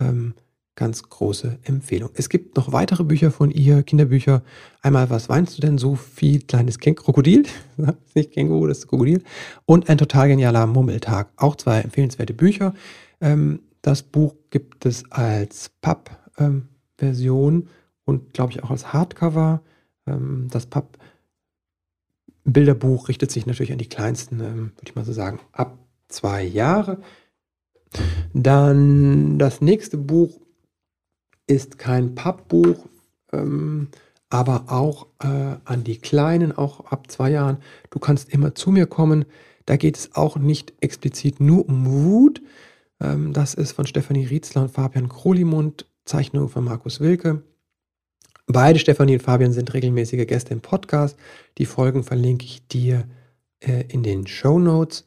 [0.00, 0.35] ähm,
[0.76, 2.11] ganz große Empfehlung.
[2.14, 4.42] Es gibt noch weitere Bücher von ihr, Kinderbücher.
[4.83, 6.42] Einmal, was weinst du denn so viel?
[6.42, 7.44] Kleines Ken Krokodil,
[8.14, 9.22] nicht Känguru, das ist Krokodil.
[9.66, 11.28] Und ein total genialer Murmeltag.
[11.37, 12.74] Auch zwei empfehlenswerte Bücher.
[13.20, 17.68] Ähm, das Buch gibt es als Papp-Version ähm,
[18.04, 19.62] und glaube ich auch als Hardcover.
[20.07, 25.38] Ähm, das Papp-Bilderbuch richtet sich natürlich an die Kleinsten, ähm, würde ich mal so sagen,
[25.52, 25.78] ab
[26.09, 26.98] zwei Jahre.
[28.33, 30.40] Dann das nächste Buch
[31.46, 32.87] ist kein Pappbuch,
[33.33, 33.88] ähm,
[34.30, 37.59] aber auch äh, an die Kleinen, auch ab zwei Jahren.
[37.90, 39.24] Du kannst immer zu mir kommen.
[39.66, 42.42] Da geht es auch nicht explizit nur um Wut.
[43.00, 47.42] Ähm, das ist von Stefanie Rietzler und Fabian Krolimund, Zeichnung von Markus Wilke.
[48.46, 51.16] Beide Stefanie und Fabian sind regelmäßige Gäste im Podcast.
[51.57, 53.09] Die Folgen verlinke ich dir
[53.61, 55.07] äh, in den Show Notes.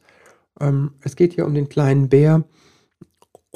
[0.60, 2.44] Ähm, es geht hier um den kleinen Bär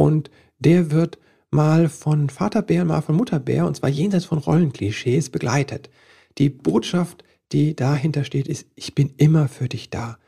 [0.03, 1.21] und der wird
[1.53, 5.91] mal von Vaterbär, mal von Mutterbär, und zwar jenseits von Rollenklischees, begleitet.
[6.38, 10.19] Die Botschaft, die dahinter steht, ist, ich bin immer für dich da.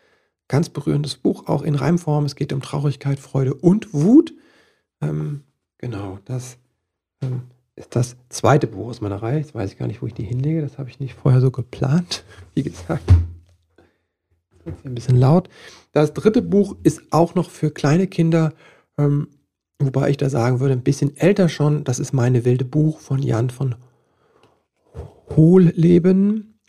[0.46, 2.24] Ganz berührendes Buch, auch in Reimform.
[2.24, 4.32] Es geht um Traurigkeit, Freude und Wut.
[5.00, 5.42] Ähm,
[5.78, 6.58] genau, das
[7.20, 7.42] ähm,
[7.74, 9.38] ist das zweite Buch aus meiner Reihe.
[9.38, 10.62] Jetzt weiß ich gar nicht, wo ich die hinlege.
[10.62, 12.22] Das habe ich nicht vorher so geplant.
[12.54, 13.02] Wie gesagt,
[14.84, 15.48] ein bisschen laut.
[15.90, 18.52] Das dritte Buch ist auch noch für kleine Kinder.
[18.96, 19.28] Ähm,
[19.78, 23.22] Wobei ich da sagen würde, ein bisschen älter schon, das ist meine wilde Buch von
[23.22, 23.74] Jan von
[25.36, 26.60] Hohleben.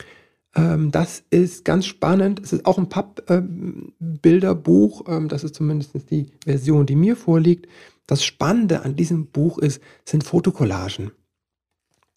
[0.56, 2.42] Ähm, das ist ganz spannend.
[2.44, 5.04] Es ist auch ein Pappbilderbuch.
[5.08, 7.68] Ähm, das ist zumindest die Version, die mir vorliegt.
[8.08, 11.12] Das Spannende an diesem Buch ist, sind Fotokollagen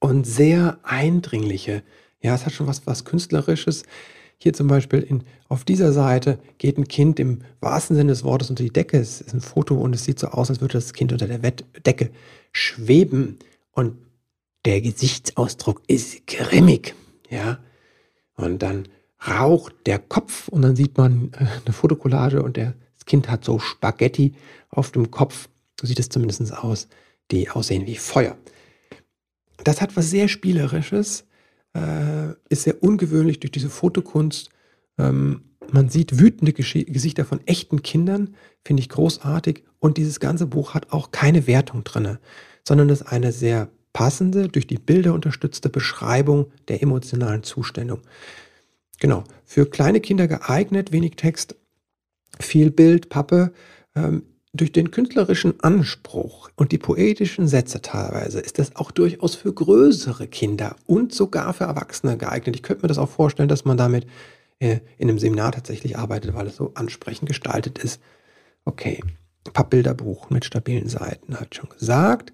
[0.01, 1.83] und sehr eindringliche.
[2.21, 3.85] Ja, es hat schon was, was Künstlerisches.
[4.41, 8.51] Hier zum Beispiel in, auf dieser Seite geht ein Kind im wahrsten Sinne des Wortes
[8.51, 8.99] unter die Decke.
[8.99, 11.39] Es ist ein Foto und es sieht so aus, als würde das Kind unter der
[11.39, 12.11] Decke
[12.53, 13.39] schweben.
[13.73, 13.99] Und
[14.65, 16.95] der Gesichtsausdruck ist grimmig.
[17.31, 17.59] Ja,
[18.37, 18.89] und dann
[19.27, 22.75] raucht der Kopf und dann sieht man äh, eine Fotokollage und das
[23.05, 24.35] Kind hat so Spaghetti
[24.71, 25.49] auf dem Kopf.
[25.81, 26.89] So sieht es zumindest aus,
[27.31, 28.37] die aussehen wie Feuer.
[29.65, 31.27] Das hat was sehr Spielerisches,
[31.79, 34.51] äh, ist sehr ungewöhnlich durch diese Fotokunst.
[34.99, 39.65] Ähm, man sieht wütende Gesch Gesichter von echten Kindern, finde ich großartig.
[39.79, 42.19] Und dieses ganze Buch hat auch keine Wertung drin,
[42.67, 48.01] sondern ist eine sehr passende, durch die Bilder unterstützte Beschreibung der emotionalen Zustellung.
[49.01, 51.57] Genau, für kleine Kinder geeignet, wenig Text,
[52.41, 53.53] viel Bild, Pappe.
[53.95, 59.53] Ähm, durch den künstlerischen Anspruch und die poetischen Sätze teilweise ist das auch durchaus für
[59.53, 62.57] größere Kinder und sogar für Erwachsene geeignet.
[62.57, 64.07] Ich könnte mir das auch vorstellen, dass man damit
[64.59, 68.01] äh, in einem Seminar tatsächlich arbeitet, weil es so ansprechend gestaltet ist.
[68.65, 69.03] Okay,
[69.53, 72.33] Pappbilderbuch mit stabilen Seiten, hat schon gesagt.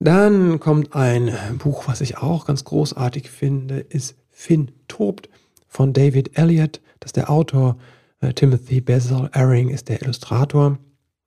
[0.00, 5.28] Dann kommt ein Buch, was ich auch ganz großartig finde, ist Finn tobt
[5.68, 6.80] von David Elliott.
[7.00, 7.78] Das ist der Autor.
[8.20, 10.78] Äh, Timothy Basil Aring ist der Illustrator.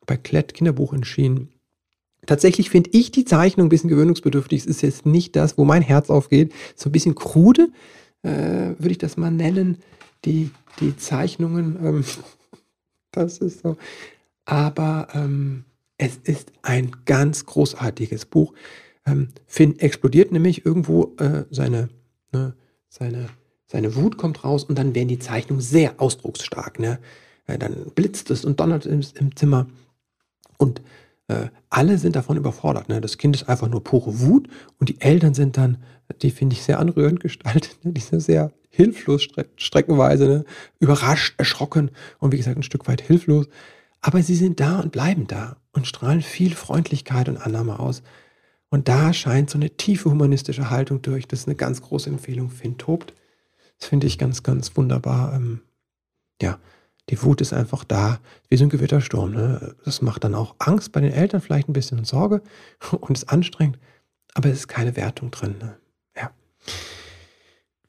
[0.08, 1.50] Bei Klett Kinderbuch entschieden.
[2.26, 4.62] Tatsächlich finde ich die Zeichnung ein bisschen gewöhnungsbedürftig.
[4.62, 6.52] Es ist jetzt nicht das, wo mein Herz aufgeht.
[6.76, 7.70] So ein bisschen krude,
[8.24, 8.30] äh,
[8.80, 9.78] würde ich das mal nennen.
[10.26, 12.04] Die, die Zeichnungen, ähm,
[13.12, 13.78] das ist so.
[14.46, 15.66] Aber ähm,
[15.98, 18.54] es ist ein ganz großartiges Buch.
[19.06, 21.90] Ähm, Finn explodiert nämlich irgendwo äh, seine,
[22.34, 22.56] ne,
[22.90, 23.30] seine,
[23.68, 26.80] seine Wut kommt raus und dann werden die Zeichnungen sehr ausdrucksstark.
[26.80, 27.00] Ne?
[27.46, 29.68] Äh, dann blitzt es und donnert im, im Zimmer.
[30.58, 30.82] Und
[31.28, 32.90] äh, alle sind davon überfordert.
[32.90, 33.02] Ne?
[33.02, 34.48] Das Kind ist einfach nur pure Wut
[34.80, 35.78] und die Eltern sind dann,
[36.22, 37.94] die finde ich sehr anrührend gestaltet, ne?
[37.94, 40.46] die sind sehr hilflos streck streckenweise, ne?
[40.80, 43.48] überrascht, erschrocken und wie gesagt ein Stück weit hilflos.
[44.02, 48.04] Aber sie sind da und bleiben da und strahlen viel Freundlichkeit und Annahme aus.
[48.70, 51.28] Und da scheint so eine tiefe humanistische Haltung durch.
[51.28, 52.50] Das ist eine ganz große Empfehlung.
[52.50, 53.14] Finn tobt.
[53.80, 55.34] Das finde ich ganz, ganz wunderbar.
[55.34, 55.62] Ähm,
[56.42, 56.60] ja,
[57.10, 59.32] die Wut ist einfach da, wie so ein Gewittersturm.
[59.32, 59.76] Ne?
[59.86, 62.42] Das macht dann auch Angst bei den Eltern, vielleicht ein bisschen Sorge
[62.92, 63.80] und ist anstrengend,
[64.34, 65.56] aber es ist keine Wertung drin.
[65.60, 65.78] Ne?
[66.16, 66.32] Ja.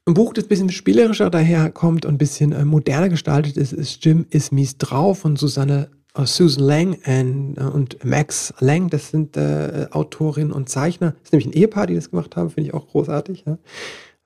[0.06, 4.04] Ein Buch, das ein bisschen spielerischer daherkommt und ein bisschen äh, moderner gestaltet ist, ist
[4.04, 5.90] Jim ist mies drauf von Susanne
[6.24, 11.12] Susan Lang and, äh, und Max Lang, das sind äh, Autorinnen und Zeichner.
[11.12, 13.44] Das ist nämlich ein Ehepaar, die das gemacht haben, finde ich auch großartig.
[13.46, 13.58] Ja.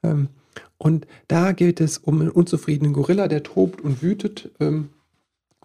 [0.03, 0.29] Ähm,
[0.83, 4.89] und da geht es um einen unzufriedenen Gorilla, der tobt und wütet ähm,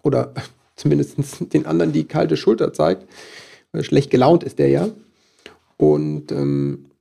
[0.04, 0.32] oder
[0.76, 3.04] zumindest den anderen die kalte Schulter zeigt.
[3.80, 4.88] Schlecht gelaunt ist der ja.
[5.76, 6.92] Und ähm,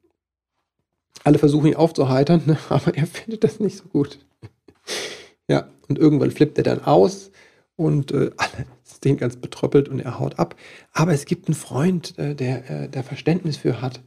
[1.24, 2.58] alle versuchen ihn aufzuheitern, ne?
[2.70, 4.18] aber er findet das nicht so gut.
[5.48, 7.30] ja, und irgendwann flippt er dann aus
[7.76, 10.56] und äh, alle stehen ganz betröppelt und er haut ab.
[10.92, 14.02] Aber es gibt einen Freund, äh, der, äh, der Verständnis für hat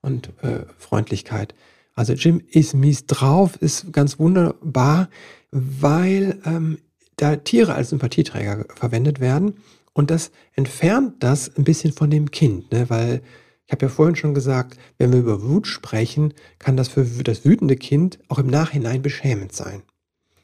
[0.00, 1.54] und äh, Freundlichkeit.
[1.94, 5.08] Also Jim ist mies drauf, ist ganz wunderbar,
[5.50, 6.78] weil ähm,
[7.16, 9.54] da Tiere als Sympathieträger verwendet werden.
[9.92, 12.88] Und das entfernt das ein bisschen von dem Kind, ne?
[12.88, 13.22] weil
[13.66, 17.44] ich habe ja vorhin schon gesagt, wenn wir über Wut sprechen, kann das für das
[17.44, 19.82] wütende Kind auch im Nachhinein beschämend sein.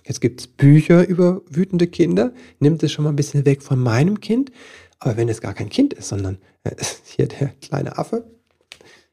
[0.05, 3.79] Jetzt gibt es Bücher über wütende Kinder, nimmt es schon mal ein bisschen weg von
[3.79, 4.51] meinem Kind.
[4.99, 8.25] Aber wenn es gar kein Kind ist, sondern äh, hier der kleine Affe,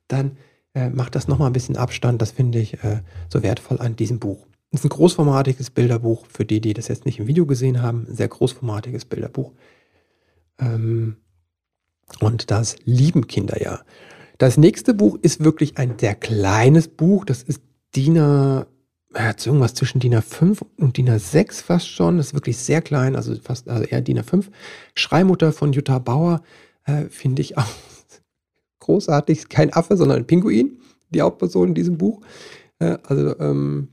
[0.08, 0.38] dann
[0.76, 2.22] äh, macht das nochmal ein bisschen Abstand.
[2.22, 4.46] Das finde ich äh, so wertvoll an diesem Buch.
[4.72, 8.06] Es ist ein großformatiges Bilderbuch für die, die das jetzt nicht im Video gesehen haben.
[8.10, 9.54] Ein sehr großformatiges Bilderbuch.
[10.60, 11.18] Ähm,
[12.20, 13.80] und das lieben Kinder ja.
[14.38, 17.26] Das nächste Buch ist wirklich ein sehr kleines Buch.
[17.26, 17.62] Das ist
[17.96, 18.66] DIN
[19.16, 22.18] hat irgendwas zwischen DIN A5 und DIN A6 fast schon.
[22.18, 24.46] Das ist wirklich sehr klein, also fast also eher DIN A5.
[24.94, 26.42] Schreimutter von Jutta Bauer
[26.84, 27.66] äh, finde ich auch
[28.86, 29.50] großartig.
[29.50, 32.22] Kein Affe, sondern ein Pinguin, die Hauptperson in diesem Buch.
[32.80, 33.90] Äh, also ähm,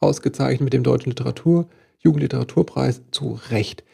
[0.00, 3.84] ausgezeichnet mit dem Deutschen Literatur, Jugendliteraturpreis zu Recht.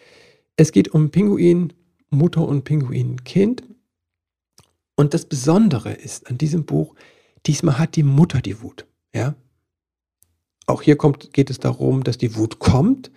[0.57, 1.73] Es geht um Pinguin,
[2.11, 3.63] Mutter und Pinguin-Kind.
[4.97, 6.95] Und das Besondere ist an diesem Buch,
[7.47, 8.87] diesmal hat die Mutter die Wut.
[9.15, 9.35] Ja,
[10.67, 13.11] auch hier kommt, geht es darum, dass die Wut kommt.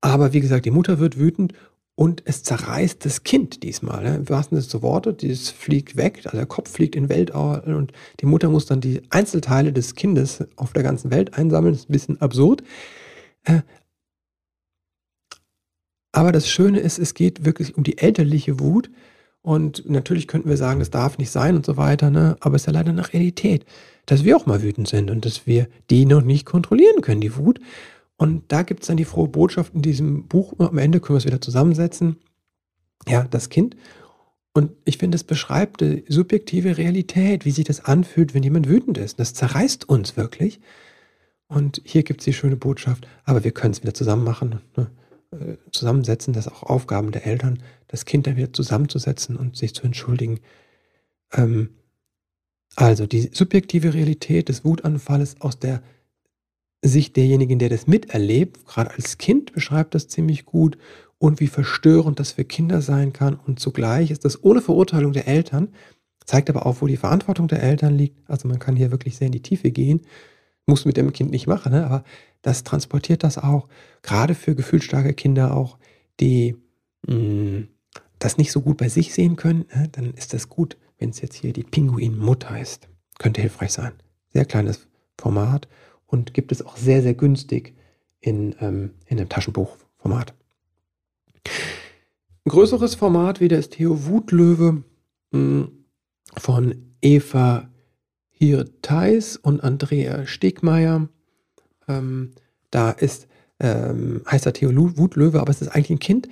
[0.00, 1.52] Aber wie gesagt, die Mutter wird wütend
[2.00, 4.02] und es zerreißt das Kind diesmal.
[4.02, 4.16] Ne?
[4.16, 7.92] Im wahrsten Sinne des Wortes, dieses fliegt weg, also der Kopf fliegt in Weltall und
[8.20, 11.74] die Mutter muss dann die Einzelteile des Kindes auf der ganzen Welt einsammeln.
[11.74, 12.62] Das ist ein bisschen absurd.
[13.44, 13.60] Äh,
[16.10, 18.90] aber das Schöne ist, es geht wirklich um die elterliche Wut.
[19.42, 22.38] Und natürlich könnten wir sagen, das darf nicht sein und so weiter, ne?
[22.40, 23.66] aber es ist ja leider eine Realität,
[24.06, 27.36] dass wir auch mal wütend sind und dass wir die noch nicht kontrollieren können, die
[27.36, 27.60] Wut.
[28.20, 30.52] Und da gibt es dann die frohe Botschaft in diesem Buch.
[30.58, 32.16] Am Ende können wir es wieder zusammensetzen.
[33.08, 33.78] Ja, das Kind.
[34.52, 38.98] Und ich finde, es beschreibt die subjektive Realität, wie sich das anfühlt, wenn jemand wütend
[38.98, 39.18] ist.
[39.20, 40.60] Das zerreißt uns wirklich.
[41.48, 44.90] Und hier gibt es die schöne Botschaft, aber wir können es wieder zusammen machen, ne?
[45.30, 46.34] Äh, zusammensetzen.
[46.34, 50.40] Das ist auch Aufgaben der Eltern, das Kind dann wieder zusammenzusetzen und sich zu entschuldigen.
[51.32, 51.70] Ähm,
[52.76, 55.82] also die subjektive Realität des Wutanfalles aus der
[56.82, 60.78] sich derjenigen, der das miterlebt, gerade als Kind beschreibt das ziemlich gut
[61.18, 63.34] und wie verstörend das für Kinder sein kann.
[63.34, 65.68] Und zugleich ist das ohne Verurteilung der Eltern,
[66.24, 68.18] zeigt aber auch, wo die Verantwortung der Eltern liegt.
[68.30, 70.00] Also man kann hier wirklich sehr in die Tiefe gehen.
[70.66, 71.84] Muss mit dem Kind nicht machen, ne?
[71.84, 72.04] aber
[72.42, 73.68] das transportiert das auch,
[74.02, 75.78] gerade für gefühlsstarke Kinder auch,
[76.20, 76.56] die
[77.06, 77.68] mh, mm,
[78.18, 79.66] das nicht so gut bei sich sehen können.
[79.74, 79.88] Ne?
[79.92, 82.88] Dann ist das gut, wenn es jetzt hier die Pinguinmutter ist.
[83.18, 83.92] Könnte hilfreich sein.
[84.32, 84.86] Sehr kleines
[85.18, 85.68] Format
[86.10, 87.74] und gibt es auch sehr, sehr günstig
[88.20, 90.34] in, ähm, in einem Taschenbuchformat.
[92.44, 94.82] Ein größeres Format wieder ist Theo Wutlöwe
[95.30, 95.68] mh, hm,
[96.36, 97.68] von Eva
[98.30, 101.08] Hirtheis und Andrea Stegmeier.
[101.86, 102.32] Ähm,
[102.70, 106.28] da ist, ähm, heißt er Theo Wutlöwe, aber es ist eigentlich ein Kind,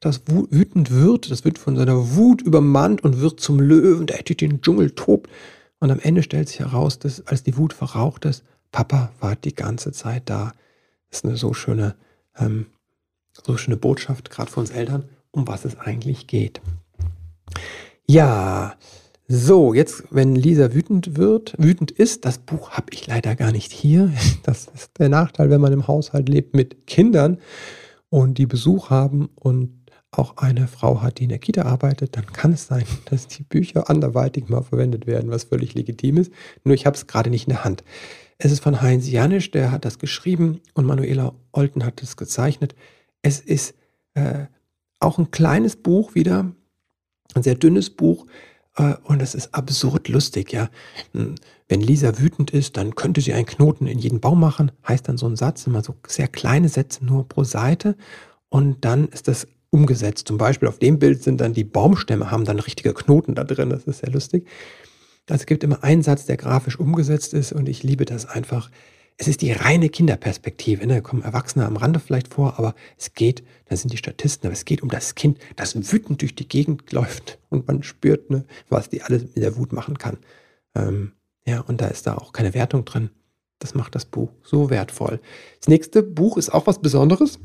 [0.00, 4.36] das wütend wird, das wird von seiner Wut übermannt und wird zum Löwen, der durch
[4.36, 5.28] den Dschungel tobt.
[5.80, 9.54] Und am Ende stellt sich heraus, dass als die Wut verraucht ist, Papa war die
[9.54, 10.52] ganze Zeit da.
[11.10, 11.94] Das ist eine so schöne,
[12.36, 12.66] ähm,
[13.32, 16.60] so schöne Botschaft, gerade für uns Eltern, um was es eigentlich geht.
[18.06, 18.76] Ja,
[19.30, 23.72] so, jetzt, wenn Lisa wütend wird, wütend ist, das Buch habe ich leider gar nicht
[23.72, 24.12] hier.
[24.42, 27.38] Das ist der Nachteil, wenn man im Haushalt lebt mit Kindern
[28.08, 29.77] und die Besuch haben und
[30.10, 33.42] auch eine Frau hat, die in der Kita arbeitet, dann kann es sein, dass die
[33.42, 36.32] Bücher anderweitig mal verwendet werden, was völlig legitim ist.
[36.64, 37.84] Nur ich habe es gerade nicht in der Hand.
[38.38, 42.74] Es ist von Heinz Janisch, der hat das geschrieben und Manuela Olten hat es gezeichnet.
[43.20, 43.74] Es ist
[44.14, 44.46] äh,
[45.00, 46.52] auch ein kleines Buch wieder,
[47.34, 48.26] ein sehr dünnes Buch
[48.76, 50.70] äh, und es ist absurd lustig, ja.
[51.12, 51.34] Hm,
[51.68, 55.18] wenn Lisa wütend ist, dann könnte sie einen Knoten in jeden Baum machen, heißt dann
[55.18, 57.96] so ein Satz, immer so sehr kleine Sätze nur pro Seite
[58.48, 60.28] und dann ist das umgesetzt.
[60.28, 63.70] Zum Beispiel auf dem Bild sind dann die Baumstämme, haben dann richtige Knoten da drin,
[63.70, 64.46] das ist sehr lustig.
[65.28, 68.70] Also es gibt immer einen Satz, der grafisch umgesetzt ist und ich liebe das einfach.
[69.20, 70.86] Es ist die reine Kinderperspektive.
[70.86, 70.94] Ne?
[70.94, 74.52] Da kommen Erwachsene am Rande vielleicht vor, aber es geht, da sind die Statisten, aber
[74.52, 78.44] es geht um das Kind, das wütend durch die Gegend läuft und man spürt, ne,
[78.68, 80.18] was die alles mit der Wut machen kann.
[80.74, 81.12] Ähm,
[81.44, 83.10] ja, und da ist da auch keine Wertung drin.
[83.58, 85.20] Das macht das Buch so wertvoll.
[85.58, 87.40] Das nächste Buch ist auch was Besonderes.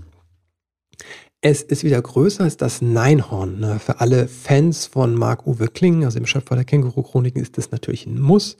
[1.46, 3.60] Es ist wieder größer als das Neinhorn.
[3.60, 3.78] Ne?
[3.78, 8.22] Für alle Fans von Marc-Uwe Kling, also dem Schöpfer der Känguru-Chroniken, ist das natürlich ein
[8.22, 8.56] Muss.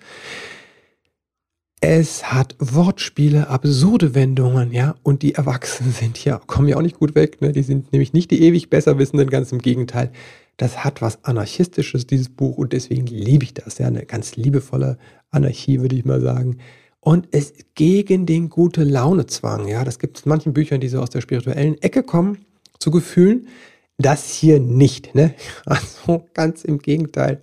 [1.80, 7.00] Es hat Wortspiele, absurde Wendungen, ja, und die Erwachsenen sind hier, kommen ja auch nicht
[7.00, 7.54] gut weg, ne?
[7.54, 10.12] Die sind nämlich nicht die ewig Besserwissenden, ganz im Gegenteil.
[10.58, 14.98] Das hat was Anarchistisches, dieses Buch, und deswegen liebe ich das, ja, eine ganz liebevolle
[15.32, 16.58] Anarchie, würde ich mal sagen.
[17.00, 19.86] Und es gegen den gute Laune-Zwang, ja.
[19.86, 22.40] Das gibt es in manchen Büchern, die so aus der spirituellen Ecke kommen
[22.84, 23.48] zu Gefühlen.
[23.98, 25.34] Das hier nicht, ne?
[25.66, 27.42] Also ganz im Gegenteil.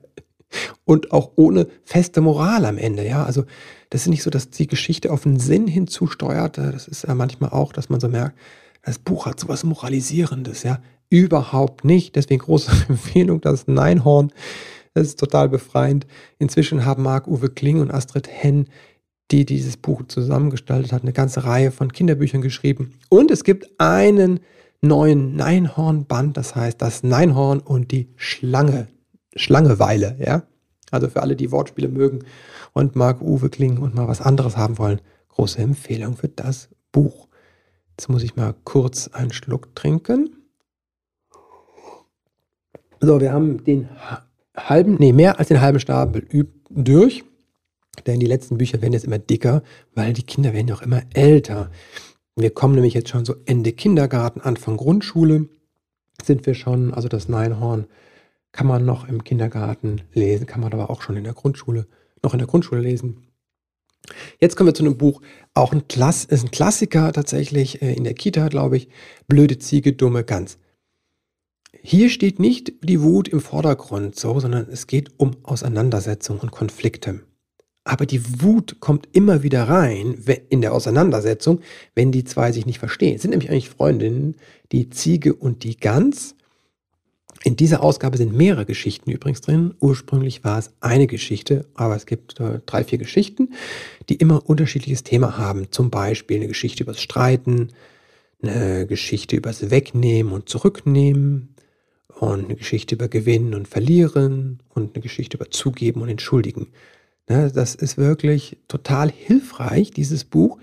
[0.85, 3.25] Und auch ohne feste Moral am Ende, ja.
[3.25, 3.45] Also
[3.89, 6.59] das ist nicht so, dass die Geschichte auf einen Sinn hinzusteuert.
[6.59, 8.37] Das ist ja manchmal auch, dass man so merkt,
[8.83, 10.81] das Buch hat sowas Moralisierendes, ja.
[11.09, 12.17] Überhaupt nicht.
[12.17, 14.33] Deswegen große Empfehlung, das Neinhorn.
[14.93, 16.07] Das ist total befreiend.
[16.39, 18.69] Inzwischen haben Marc-Uwe Kling und Astrid Henn,
[19.31, 22.95] die dieses Buch zusammengestaltet hat, eine ganze Reihe von Kinderbüchern geschrieben.
[23.09, 24.41] Und es gibt einen
[24.83, 28.89] neuen Neinhorn-Band, das heißt das Neinhorn und die Schlange,
[29.37, 30.43] Schlangeweile, ja.
[30.91, 32.25] Also für alle, die Wortspiele mögen
[32.73, 37.29] und Marc Uwe klingen und mal was anderes haben wollen, große Empfehlung für das Buch.
[37.97, 40.37] Jetzt muss ich mal kurz einen Schluck trinken.
[43.01, 43.89] So, wir haben den
[44.57, 46.27] halben, nee, mehr als den halben Stapel
[46.69, 47.25] durch.
[48.07, 49.63] Denn die letzten Bücher werden jetzt immer dicker,
[49.95, 51.71] weil die Kinder werden auch immer älter.
[52.37, 55.49] Wir kommen nämlich jetzt schon so Ende Kindergarten, Anfang Grundschule
[56.25, 56.95] sind wir schon.
[56.95, 57.87] Also das Neinhorn
[58.53, 61.87] kann man noch im Kindergarten lesen, kann man aber auch schon in der Grundschule,
[62.23, 63.27] noch in der Grundschule lesen.
[64.41, 65.21] Jetzt kommen wir zu einem Buch,
[65.55, 68.89] auch ein, Klass, ist ein Klassiker tatsächlich äh, in der Kita, glaube ich.
[69.29, 70.59] Blöde Ziege, dumme Gans.
[71.83, 77.21] hier steht nicht die Wut im Vordergrund, so, sondern es geht um Auseinandersetzung und Konflikte.
[77.85, 81.61] Aber die Wut kommt immer wieder rein in der Auseinandersetzung,
[81.95, 83.17] wenn die zwei sich nicht verstehen.
[83.17, 84.37] Es sind nämlich eigentlich Freundinnen,
[84.71, 86.35] die Ziege und die Gans.
[87.43, 89.75] In dieser Ausgabe sind mehrere Geschichten übrigens drin.
[89.81, 93.55] Ursprünglich war es eine Geschichte, aber es gibt äh, drei, vier Geschichten,
[94.11, 95.71] die immer unterschiedliches Thema haben.
[95.71, 97.69] Zum Beispiel eine Geschichte übers Streiten,
[98.43, 101.55] eine Geschichte übers Wegnehmen und Zurücknehmen
[102.09, 106.69] und eine Geschichte über Gewinnen und Verlieren und eine Geschichte über Zugeben und Entschuldigen.
[107.31, 110.59] Ne, das ist wirklich total hilfreich, dieses Buch,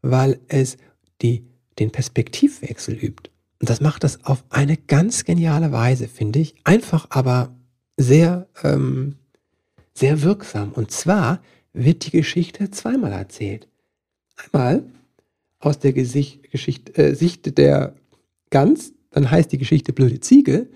[0.00, 0.76] weil es
[1.22, 1.44] die,
[1.80, 3.32] den Perspektivwechsel übt.
[3.60, 6.54] Und das macht das auf eine ganz geniale Weise, finde ich.
[6.62, 7.52] Einfach, aber
[7.96, 9.16] sehr, ähm,
[9.92, 10.70] sehr wirksam.
[10.70, 13.66] Und zwar wird die Geschichte zweimal erzählt.
[14.36, 14.84] Einmal
[15.58, 17.96] aus der Gesicht, Geschichte, äh, Sicht der
[18.50, 20.68] Gans, dann heißt die Geschichte Blöde Ziege.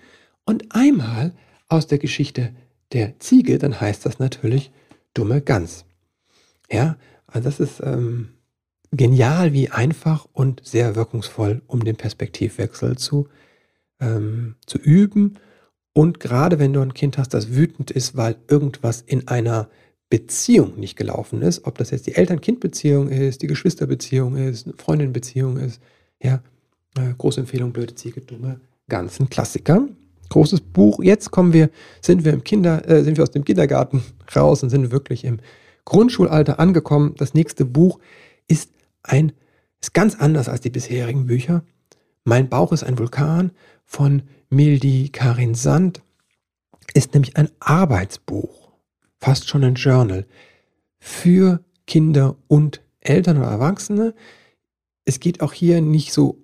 [0.46, 1.32] Und einmal
[1.68, 2.52] aus der Geschichte
[2.90, 4.72] der Ziege, dann heißt das natürlich
[5.14, 5.85] Dumme Gans.
[6.70, 6.96] Ja,
[7.27, 8.31] also das ist ähm,
[8.92, 13.29] genial, wie einfach und sehr wirkungsvoll, um den Perspektivwechsel zu,
[14.01, 15.38] ähm, zu üben.
[15.94, 19.68] Und gerade wenn du ein Kind hast, das wütend ist, weil irgendwas in einer
[20.09, 25.57] Beziehung nicht gelaufen ist, ob das jetzt die Eltern-Kind-Beziehung ist, die Geschwisterbeziehung ist, eine Freundin-Beziehung
[25.57, 25.81] ist,
[26.22, 26.42] ja,
[26.96, 29.88] äh, große Empfehlung, blöde Ziege, dumme, ganzen Klassiker.
[30.33, 31.03] Großes Buch.
[31.03, 34.03] Jetzt kommen wir, sind wir im Kinder, äh, sind wir aus dem Kindergarten
[34.35, 35.40] raus und sind wirklich im
[35.85, 37.14] Grundschulalter angekommen.
[37.18, 37.99] Das nächste Buch
[38.49, 38.71] ist
[39.03, 39.33] ein,
[39.81, 41.64] ist ganz anders als die bisherigen Bücher.
[42.25, 43.51] Mein Bauch ist ein Vulkan
[43.85, 46.03] von Mildi Karin Sand
[46.95, 48.71] ist nämlich ein Arbeitsbuch,
[49.18, 50.27] fast schon ein Journal
[50.99, 54.14] für Kinder und Eltern oder Erwachsene.
[55.05, 56.41] Es geht auch hier nicht so,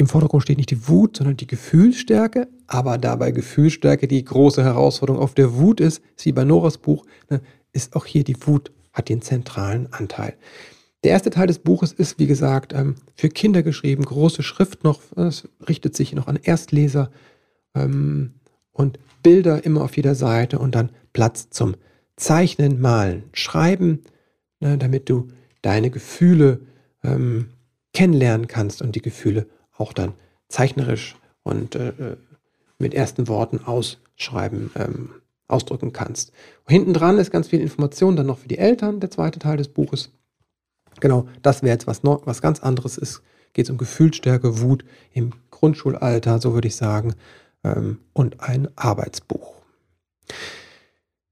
[0.00, 5.20] im Vordergrund steht nicht die Wut, sondern die Gefühlsstärke, aber dabei Gefühlsstärke die große Herausforderung
[5.20, 9.10] auf der Wut ist, wie bei Noras Buch, ne, ist auch hier die Wut, hat
[9.10, 10.34] den zentralen Anteil.
[11.04, 15.00] Der erste Teil des Buches ist, wie gesagt, ähm, für Kinder geschrieben, große Schrift noch,
[15.16, 17.10] es richtet sich noch an Erstleser
[17.74, 18.32] ähm,
[18.72, 21.74] und Bilder immer auf jeder Seite und dann Platz zum
[22.16, 24.00] Zeichnen, Malen, Schreiben,
[24.60, 25.28] ne, damit du
[25.60, 26.60] deine Gefühle
[27.04, 27.50] ähm,
[27.92, 29.46] kennenlernen kannst und die Gefühle
[29.80, 30.12] auch dann
[30.48, 32.16] zeichnerisch und äh, äh
[32.80, 35.10] mit ersten Worten ausschreiben, ähm,
[35.48, 36.32] ausdrücken kannst.
[36.66, 39.68] Hinten dran ist ganz viel Information dann noch für die Eltern, der zweite Teil des
[39.68, 40.10] Buches.
[40.98, 43.22] Genau, das wäre jetzt was, noch, was ganz anderes ist.
[43.52, 47.14] Geht es um Gefühlsstärke, Wut im Grundschulalter, so würde ich sagen,
[47.64, 49.56] ähm, und ein Arbeitsbuch.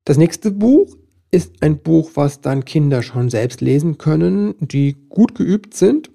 [0.04, 0.96] Das nächste Buch
[1.30, 6.10] ist ein Buch, was dann Kinder schon selbst lesen können, die gut geübt sind,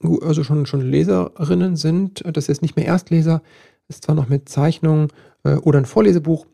[0.00, 2.22] also schon, schon Leserinnen sind.
[2.32, 3.42] Das ist nicht mehr Erstleser,
[3.88, 5.08] ist zwar noch mit Zeichnungen
[5.44, 6.46] äh, oder ein Vorlesebuch.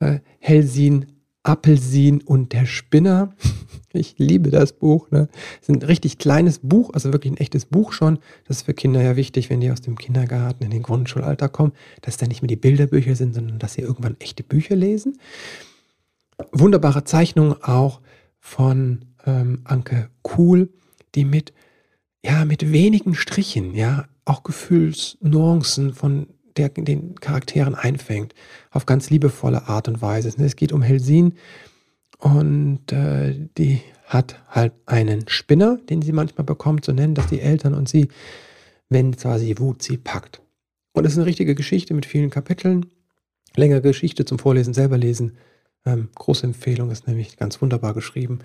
[0.00, 1.06] Äh, Helsin,
[1.42, 3.34] Appelsin und der Spinner.
[3.94, 5.10] Ich liebe das Buch.
[5.10, 5.28] Ne?
[5.62, 8.18] Es ist ein richtig kleines Buch, also wirklich ein echtes Buch schon.
[8.46, 11.72] Das ist für Kinder ja wichtig, wenn die aus dem Kindergarten in den Grundschulalter kommen,
[12.02, 15.18] dass da nicht mehr die Bilderbücher sind, sondern dass sie irgendwann echte Bücher lesen.
[16.52, 18.02] Wunderbare Zeichnungen auch
[18.40, 20.68] von ähm, Anke Kuhl,
[21.14, 21.54] die mit,
[22.24, 28.34] ja, mit wenigen Strichen, ja, auch Gefühlsnuancen von der den Charakteren einfängt,
[28.70, 30.28] auf ganz liebevolle Art und Weise.
[30.28, 31.34] Es geht um Helsin
[32.18, 37.40] und äh, die hat halt einen Spinner, den sie manchmal bekommt, so nennen das die
[37.40, 38.08] Eltern und sie,
[38.88, 40.40] wenn quasi Wut sie packt.
[40.92, 42.86] Und es ist eine richtige Geschichte mit vielen Kapiteln.
[43.54, 45.36] Längere Geschichte zum Vorlesen, selber lesen.
[45.84, 48.40] Ähm, große Empfehlung, ist nämlich ganz wunderbar geschrieben.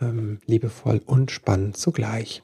[0.00, 2.42] Ähm, liebevoll und spannend zugleich.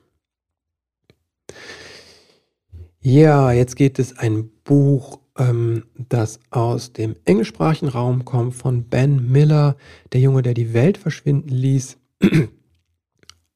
[3.01, 9.31] Ja, jetzt geht es ein Buch, ähm, das aus dem englischsprachigen Raum kommt, von Ben
[9.31, 9.77] Miller,
[10.13, 11.99] der Junge, der die Welt verschwinden ließ.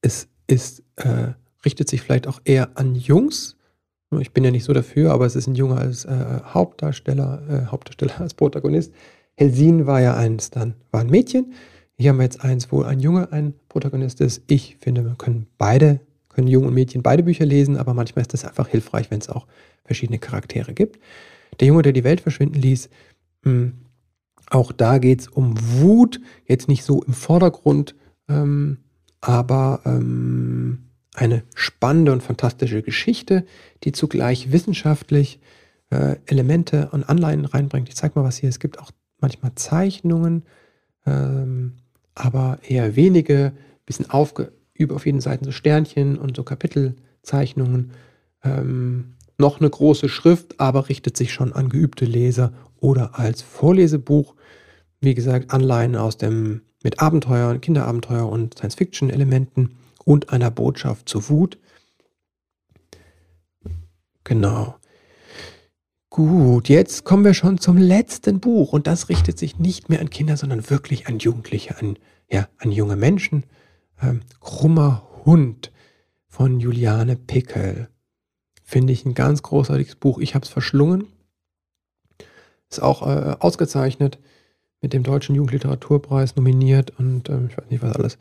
[0.01, 1.33] es ist, äh,
[1.64, 3.57] richtet sich vielleicht auch eher an Jungs.
[4.18, 7.66] Ich bin ja nicht so dafür, aber es ist ein Junge als äh, Hauptdarsteller, äh,
[7.70, 8.92] Hauptdarsteller als Protagonist.
[9.35, 11.52] Helsin war ja eins dann, war ein Mädchen.
[11.98, 14.42] Hier haben wir jetzt eins, wo ein Junge ein Protagonist ist.
[14.46, 16.00] Ich finde, wir können beide
[16.37, 19.31] können Jungen und Mädchen beide Bücher lesen, aber manchmal ist es einfach hilfreich, wenn es
[19.31, 19.47] auch
[19.85, 21.01] verschiedene Charaktere gibt.
[21.59, 22.91] Der Junge, der die Welt verschwinden ließ,
[23.43, 23.73] hm,
[24.51, 27.95] auch da geht es um Wut, jetzt nicht so im Vordergrund,
[28.29, 28.77] ähm,
[29.23, 33.47] aber ähm, eine spannende und fantastische Geschichte,
[33.83, 35.41] die zugleich wissenschaftlich
[35.91, 37.89] äh, Elemente und Anleihen reinbringt.
[37.89, 38.51] Ich zeige mal was hier.
[38.51, 40.45] Es gibt auch manchmal Zeichnungen,
[41.07, 41.79] ähm,
[42.15, 43.53] aber eher wenige,
[43.87, 47.92] bisschen aufge über auf jeden Seiten so Sternchen und so Kapitelzeichnungen.
[48.44, 54.35] Ähm, noch eine große Schrift, aber richtet sich schon an geübte Leser oder als Vorlesebuch.
[55.00, 61.58] Wie gesagt, Anleihen aus dem mit Abenteuern, Kinderabenteuer und Science-Fiction-Elementen und einer Botschaft zur Wut.
[64.24, 64.77] Genau.
[66.10, 70.10] Gut, jetzt kommen wir schon zum letzten Buch und das richtet sich nicht mehr an
[70.10, 71.98] Kinder, sondern wirklich an Jugendliche, an,
[72.31, 73.44] ja, an junge Menschen.
[74.03, 75.73] Ähm, Krummer Hund
[76.29, 77.88] von Juliane Pickel.
[78.63, 80.19] Finde ich ein ganz großartiges Buch.
[80.19, 81.07] Ich habe es verschlungen.
[82.69, 84.19] Ist auch äh, ausgezeichnet,
[84.83, 88.19] mit dem Deutschen Jugendliteraturpreis nominiert und ähm, ich weiß nicht was alles.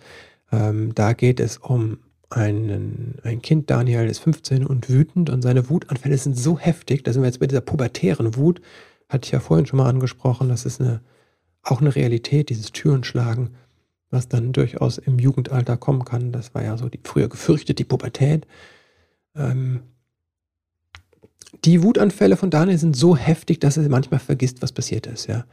[0.51, 1.99] Ähm, da geht es um
[2.29, 7.13] einen, ein Kind, Daniel ist 15 und wütend und seine Wutanfälle sind so heftig, da
[7.13, 8.61] sind wir jetzt bei dieser pubertären Wut,
[9.09, 11.01] hatte ich ja vorhin schon mal angesprochen, das ist eine,
[11.63, 13.55] auch eine Realität, dieses Türenschlagen,
[14.09, 16.31] was dann durchaus im Jugendalter kommen kann.
[16.31, 18.47] Das war ja so die früher gefürchtet, die Pubertät.
[19.35, 19.81] Ähm,
[21.63, 25.45] die Wutanfälle von Daniel sind so heftig, dass er manchmal vergisst, was passiert ist, ja.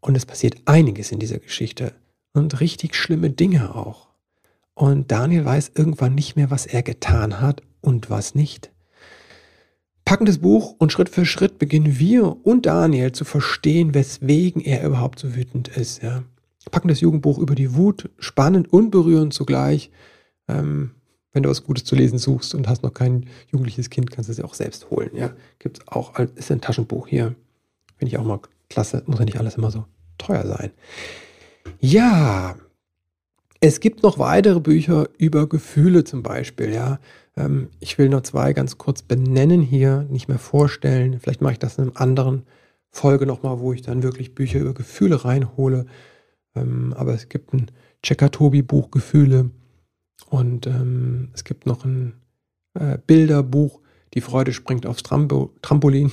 [0.00, 1.92] Und es passiert einiges in dieser Geschichte
[2.32, 4.08] und richtig schlimme Dinge auch.
[4.74, 8.70] Und Daniel weiß irgendwann nicht mehr, was er getan hat und was nicht.
[10.04, 15.18] Packendes Buch und Schritt für Schritt beginnen wir und Daniel zu verstehen, weswegen er überhaupt
[15.18, 16.02] so wütend ist.
[16.02, 16.22] Ja.
[16.70, 19.90] Packendes Jugendbuch über die Wut, spannend und berührend zugleich.
[20.48, 20.92] Ähm,
[21.32, 24.32] wenn du was Gutes zu lesen suchst und hast noch kein jugendliches Kind, kannst du
[24.32, 25.10] es ja auch selbst holen.
[25.14, 27.34] Ja, gibt es auch, ist ein Taschenbuch hier.
[27.96, 29.02] Finde ich auch mal klasse.
[29.06, 29.84] Muss ja nicht alles immer so
[30.16, 30.70] teuer sein.
[31.80, 32.56] Ja,
[33.60, 36.72] es gibt noch weitere Bücher über Gefühle zum Beispiel.
[36.72, 36.98] Ja,
[37.36, 41.18] ähm, ich will nur zwei ganz kurz benennen hier, nicht mehr vorstellen.
[41.20, 42.42] Vielleicht mache ich das in einer anderen
[42.90, 45.86] Folge nochmal, wo ich dann wirklich Bücher über Gefühle reinhole.
[46.60, 47.70] Ähm, aber es gibt ein
[48.02, 49.50] Checker-Tobi-Buch Gefühle
[50.30, 52.14] und ähm, es gibt noch ein
[52.74, 53.80] äh, Bilderbuch,
[54.14, 56.10] Die Freude springt aufs Trampo Trampolin.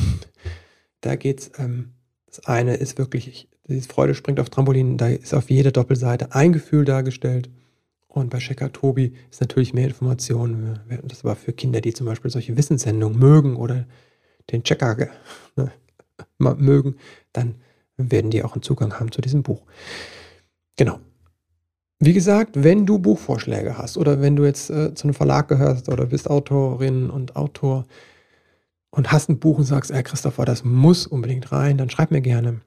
[1.02, 1.94] da geht es, ähm,
[2.28, 6.54] das eine ist wirklich, die Freude springt aufs Trampolin, da ist auf jeder Doppelseite ein
[6.54, 7.50] Gefühl dargestellt.
[8.08, 10.80] Und bei Checker Tobi ist natürlich mehr Information.
[11.04, 13.86] Das war für Kinder, die zum Beispiel solche Wissenssendungen mögen oder
[14.52, 15.10] den Checker
[15.58, 15.72] ne,
[16.38, 16.96] mögen,
[17.34, 17.56] dann
[17.98, 19.64] werden die auch einen Zugang haben zu diesem Buch.
[20.76, 21.00] Genau.
[22.00, 25.88] Wie gesagt, wenn du Buchvorschläge hast oder wenn du jetzt äh, zu einem Verlag gehörst
[25.88, 27.86] oder bist Autorin und Autor
[28.90, 32.22] und hast ein Buch und sagst, ey Christopher, das muss unbedingt rein, dann schreib mir
[32.22, 32.62] gerne.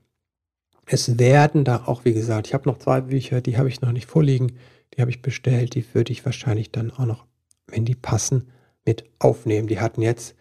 [0.86, 3.92] Es werden da auch, wie gesagt, ich habe noch zwei Bücher, die habe ich noch
[3.92, 4.52] nicht vorliegen,
[4.94, 7.26] die habe ich bestellt, die würde ich wahrscheinlich dann auch noch,
[7.66, 8.48] wenn die passen,
[8.86, 9.68] mit aufnehmen.
[9.68, 10.34] Die hatten jetzt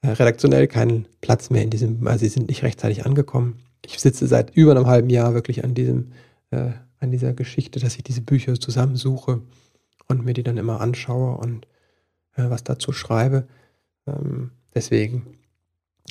[0.00, 3.60] äh, redaktionell keinen Platz mehr in diesem, also sie sind nicht rechtzeitig angekommen.
[3.86, 6.12] Ich sitze seit über einem halben Jahr wirklich an diesem
[6.50, 9.42] äh, an dieser Geschichte, dass ich diese Bücher zusammensuche
[10.08, 11.66] und mir die dann immer anschaue und
[12.36, 13.46] äh, was dazu schreibe.
[14.06, 15.38] Ähm, deswegen,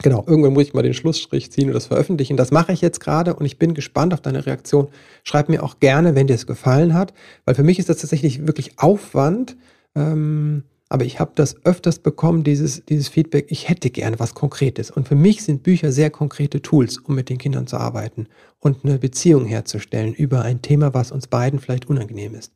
[0.01, 2.37] genau, irgendwann muss ich mal den Schlussstrich ziehen und das veröffentlichen.
[2.37, 4.89] Das mache ich jetzt gerade und ich bin gespannt auf deine Reaktion.
[5.23, 7.13] Schreib mir auch gerne, wenn dir es gefallen hat,
[7.45, 9.57] weil für mich ist das tatsächlich wirklich Aufwand.
[9.95, 14.91] Ähm, aber ich habe das öfters bekommen, dieses, dieses Feedback, ich hätte gerne was Konkretes.
[14.91, 18.27] Und für mich sind Bücher sehr konkrete Tools, um mit den Kindern zu arbeiten
[18.59, 22.51] und eine Beziehung herzustellen über ein Thema, was uns beiden vielleicht unangenehm ist.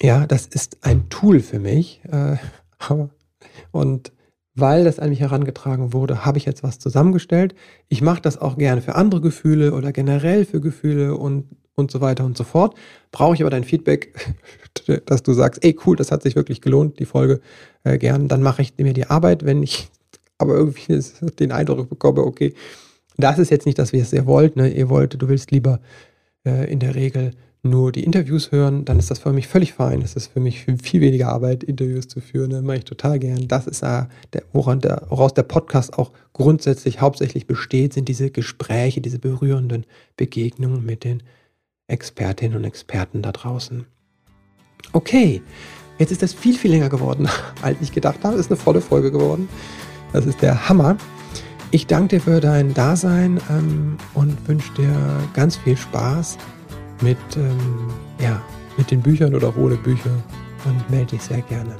[0.00, 2.00] Ja, das ist ein Tool für mich.
[2.10, 2.36] Äh,
[3.70, 4.12] und
[4.54, 7.54] weil das an mich herangetragen wurde, habe ich jetzt was zusammengestellt.
[7.88, 11.44] Ich mache das auch gerne für andere Gefühle oder generell für Gefühle und
[11.78, 12.74] und so weiter und so fort.
[13.12, 14.34] Brauche ich aber dein Feedback,
[15.06, 17.40] dass du sagst, ey cool, das hat sich wirklich gelohnt, die Folge
[17.84, 19.88] äh, gern, dann mache ich mir die Arbeit, wenn ich
[20.38, 21.00] aber irgendwie
[21.38, 22.54] den Eindruck bekomme, okay,
[23.16, 24.68] das ist jetzt nicht das, wie ihr wollt, ne?
[24.68, 25.80] ihr wollt, du willst lieber
[26.44, 30.02] äh, in der Regel nur die Interviews hören, dann ist das für mich völlig fein.
[30.02, 32.50] Es ist für mich viel weniger Arbeit, Interviews zu führen.
[32.50, 32.62] Ne?
[32.62, 33.48] mache ich total gern.
[33.48, 38.30] Das ist äh, der, woran der, woraus der Podcast auch grundsätzlich hauptsächlich besteht, sind diese
[38.30, 41.22] Gespräche, diese berührenden Begegnungen mit den
[41.88, 43.86] Expertinnen und Experten da draußen.
[44.92, 45.42] Okay,
[45.98, 47.28] jetzt ist das viel, viel länger geworden,
[47.62, 48.34] als ich gedacht habe.
[48.34, 49.48] Es ist eine volle Folge geworden.
[50.12, 50.96] Das ist der Hammer.
[51.70, 54.94] Ich danke dir für dein Dasein ähm, und wünsche dir
[55.34, 56.38] ganz viel Spaß
[57.02, 58.40] mit, ähm, ja,
[58.78, 60.10] mit den Büchern oder ohne Bücher
[60.64, 61.76] und melde dich sehr gerne.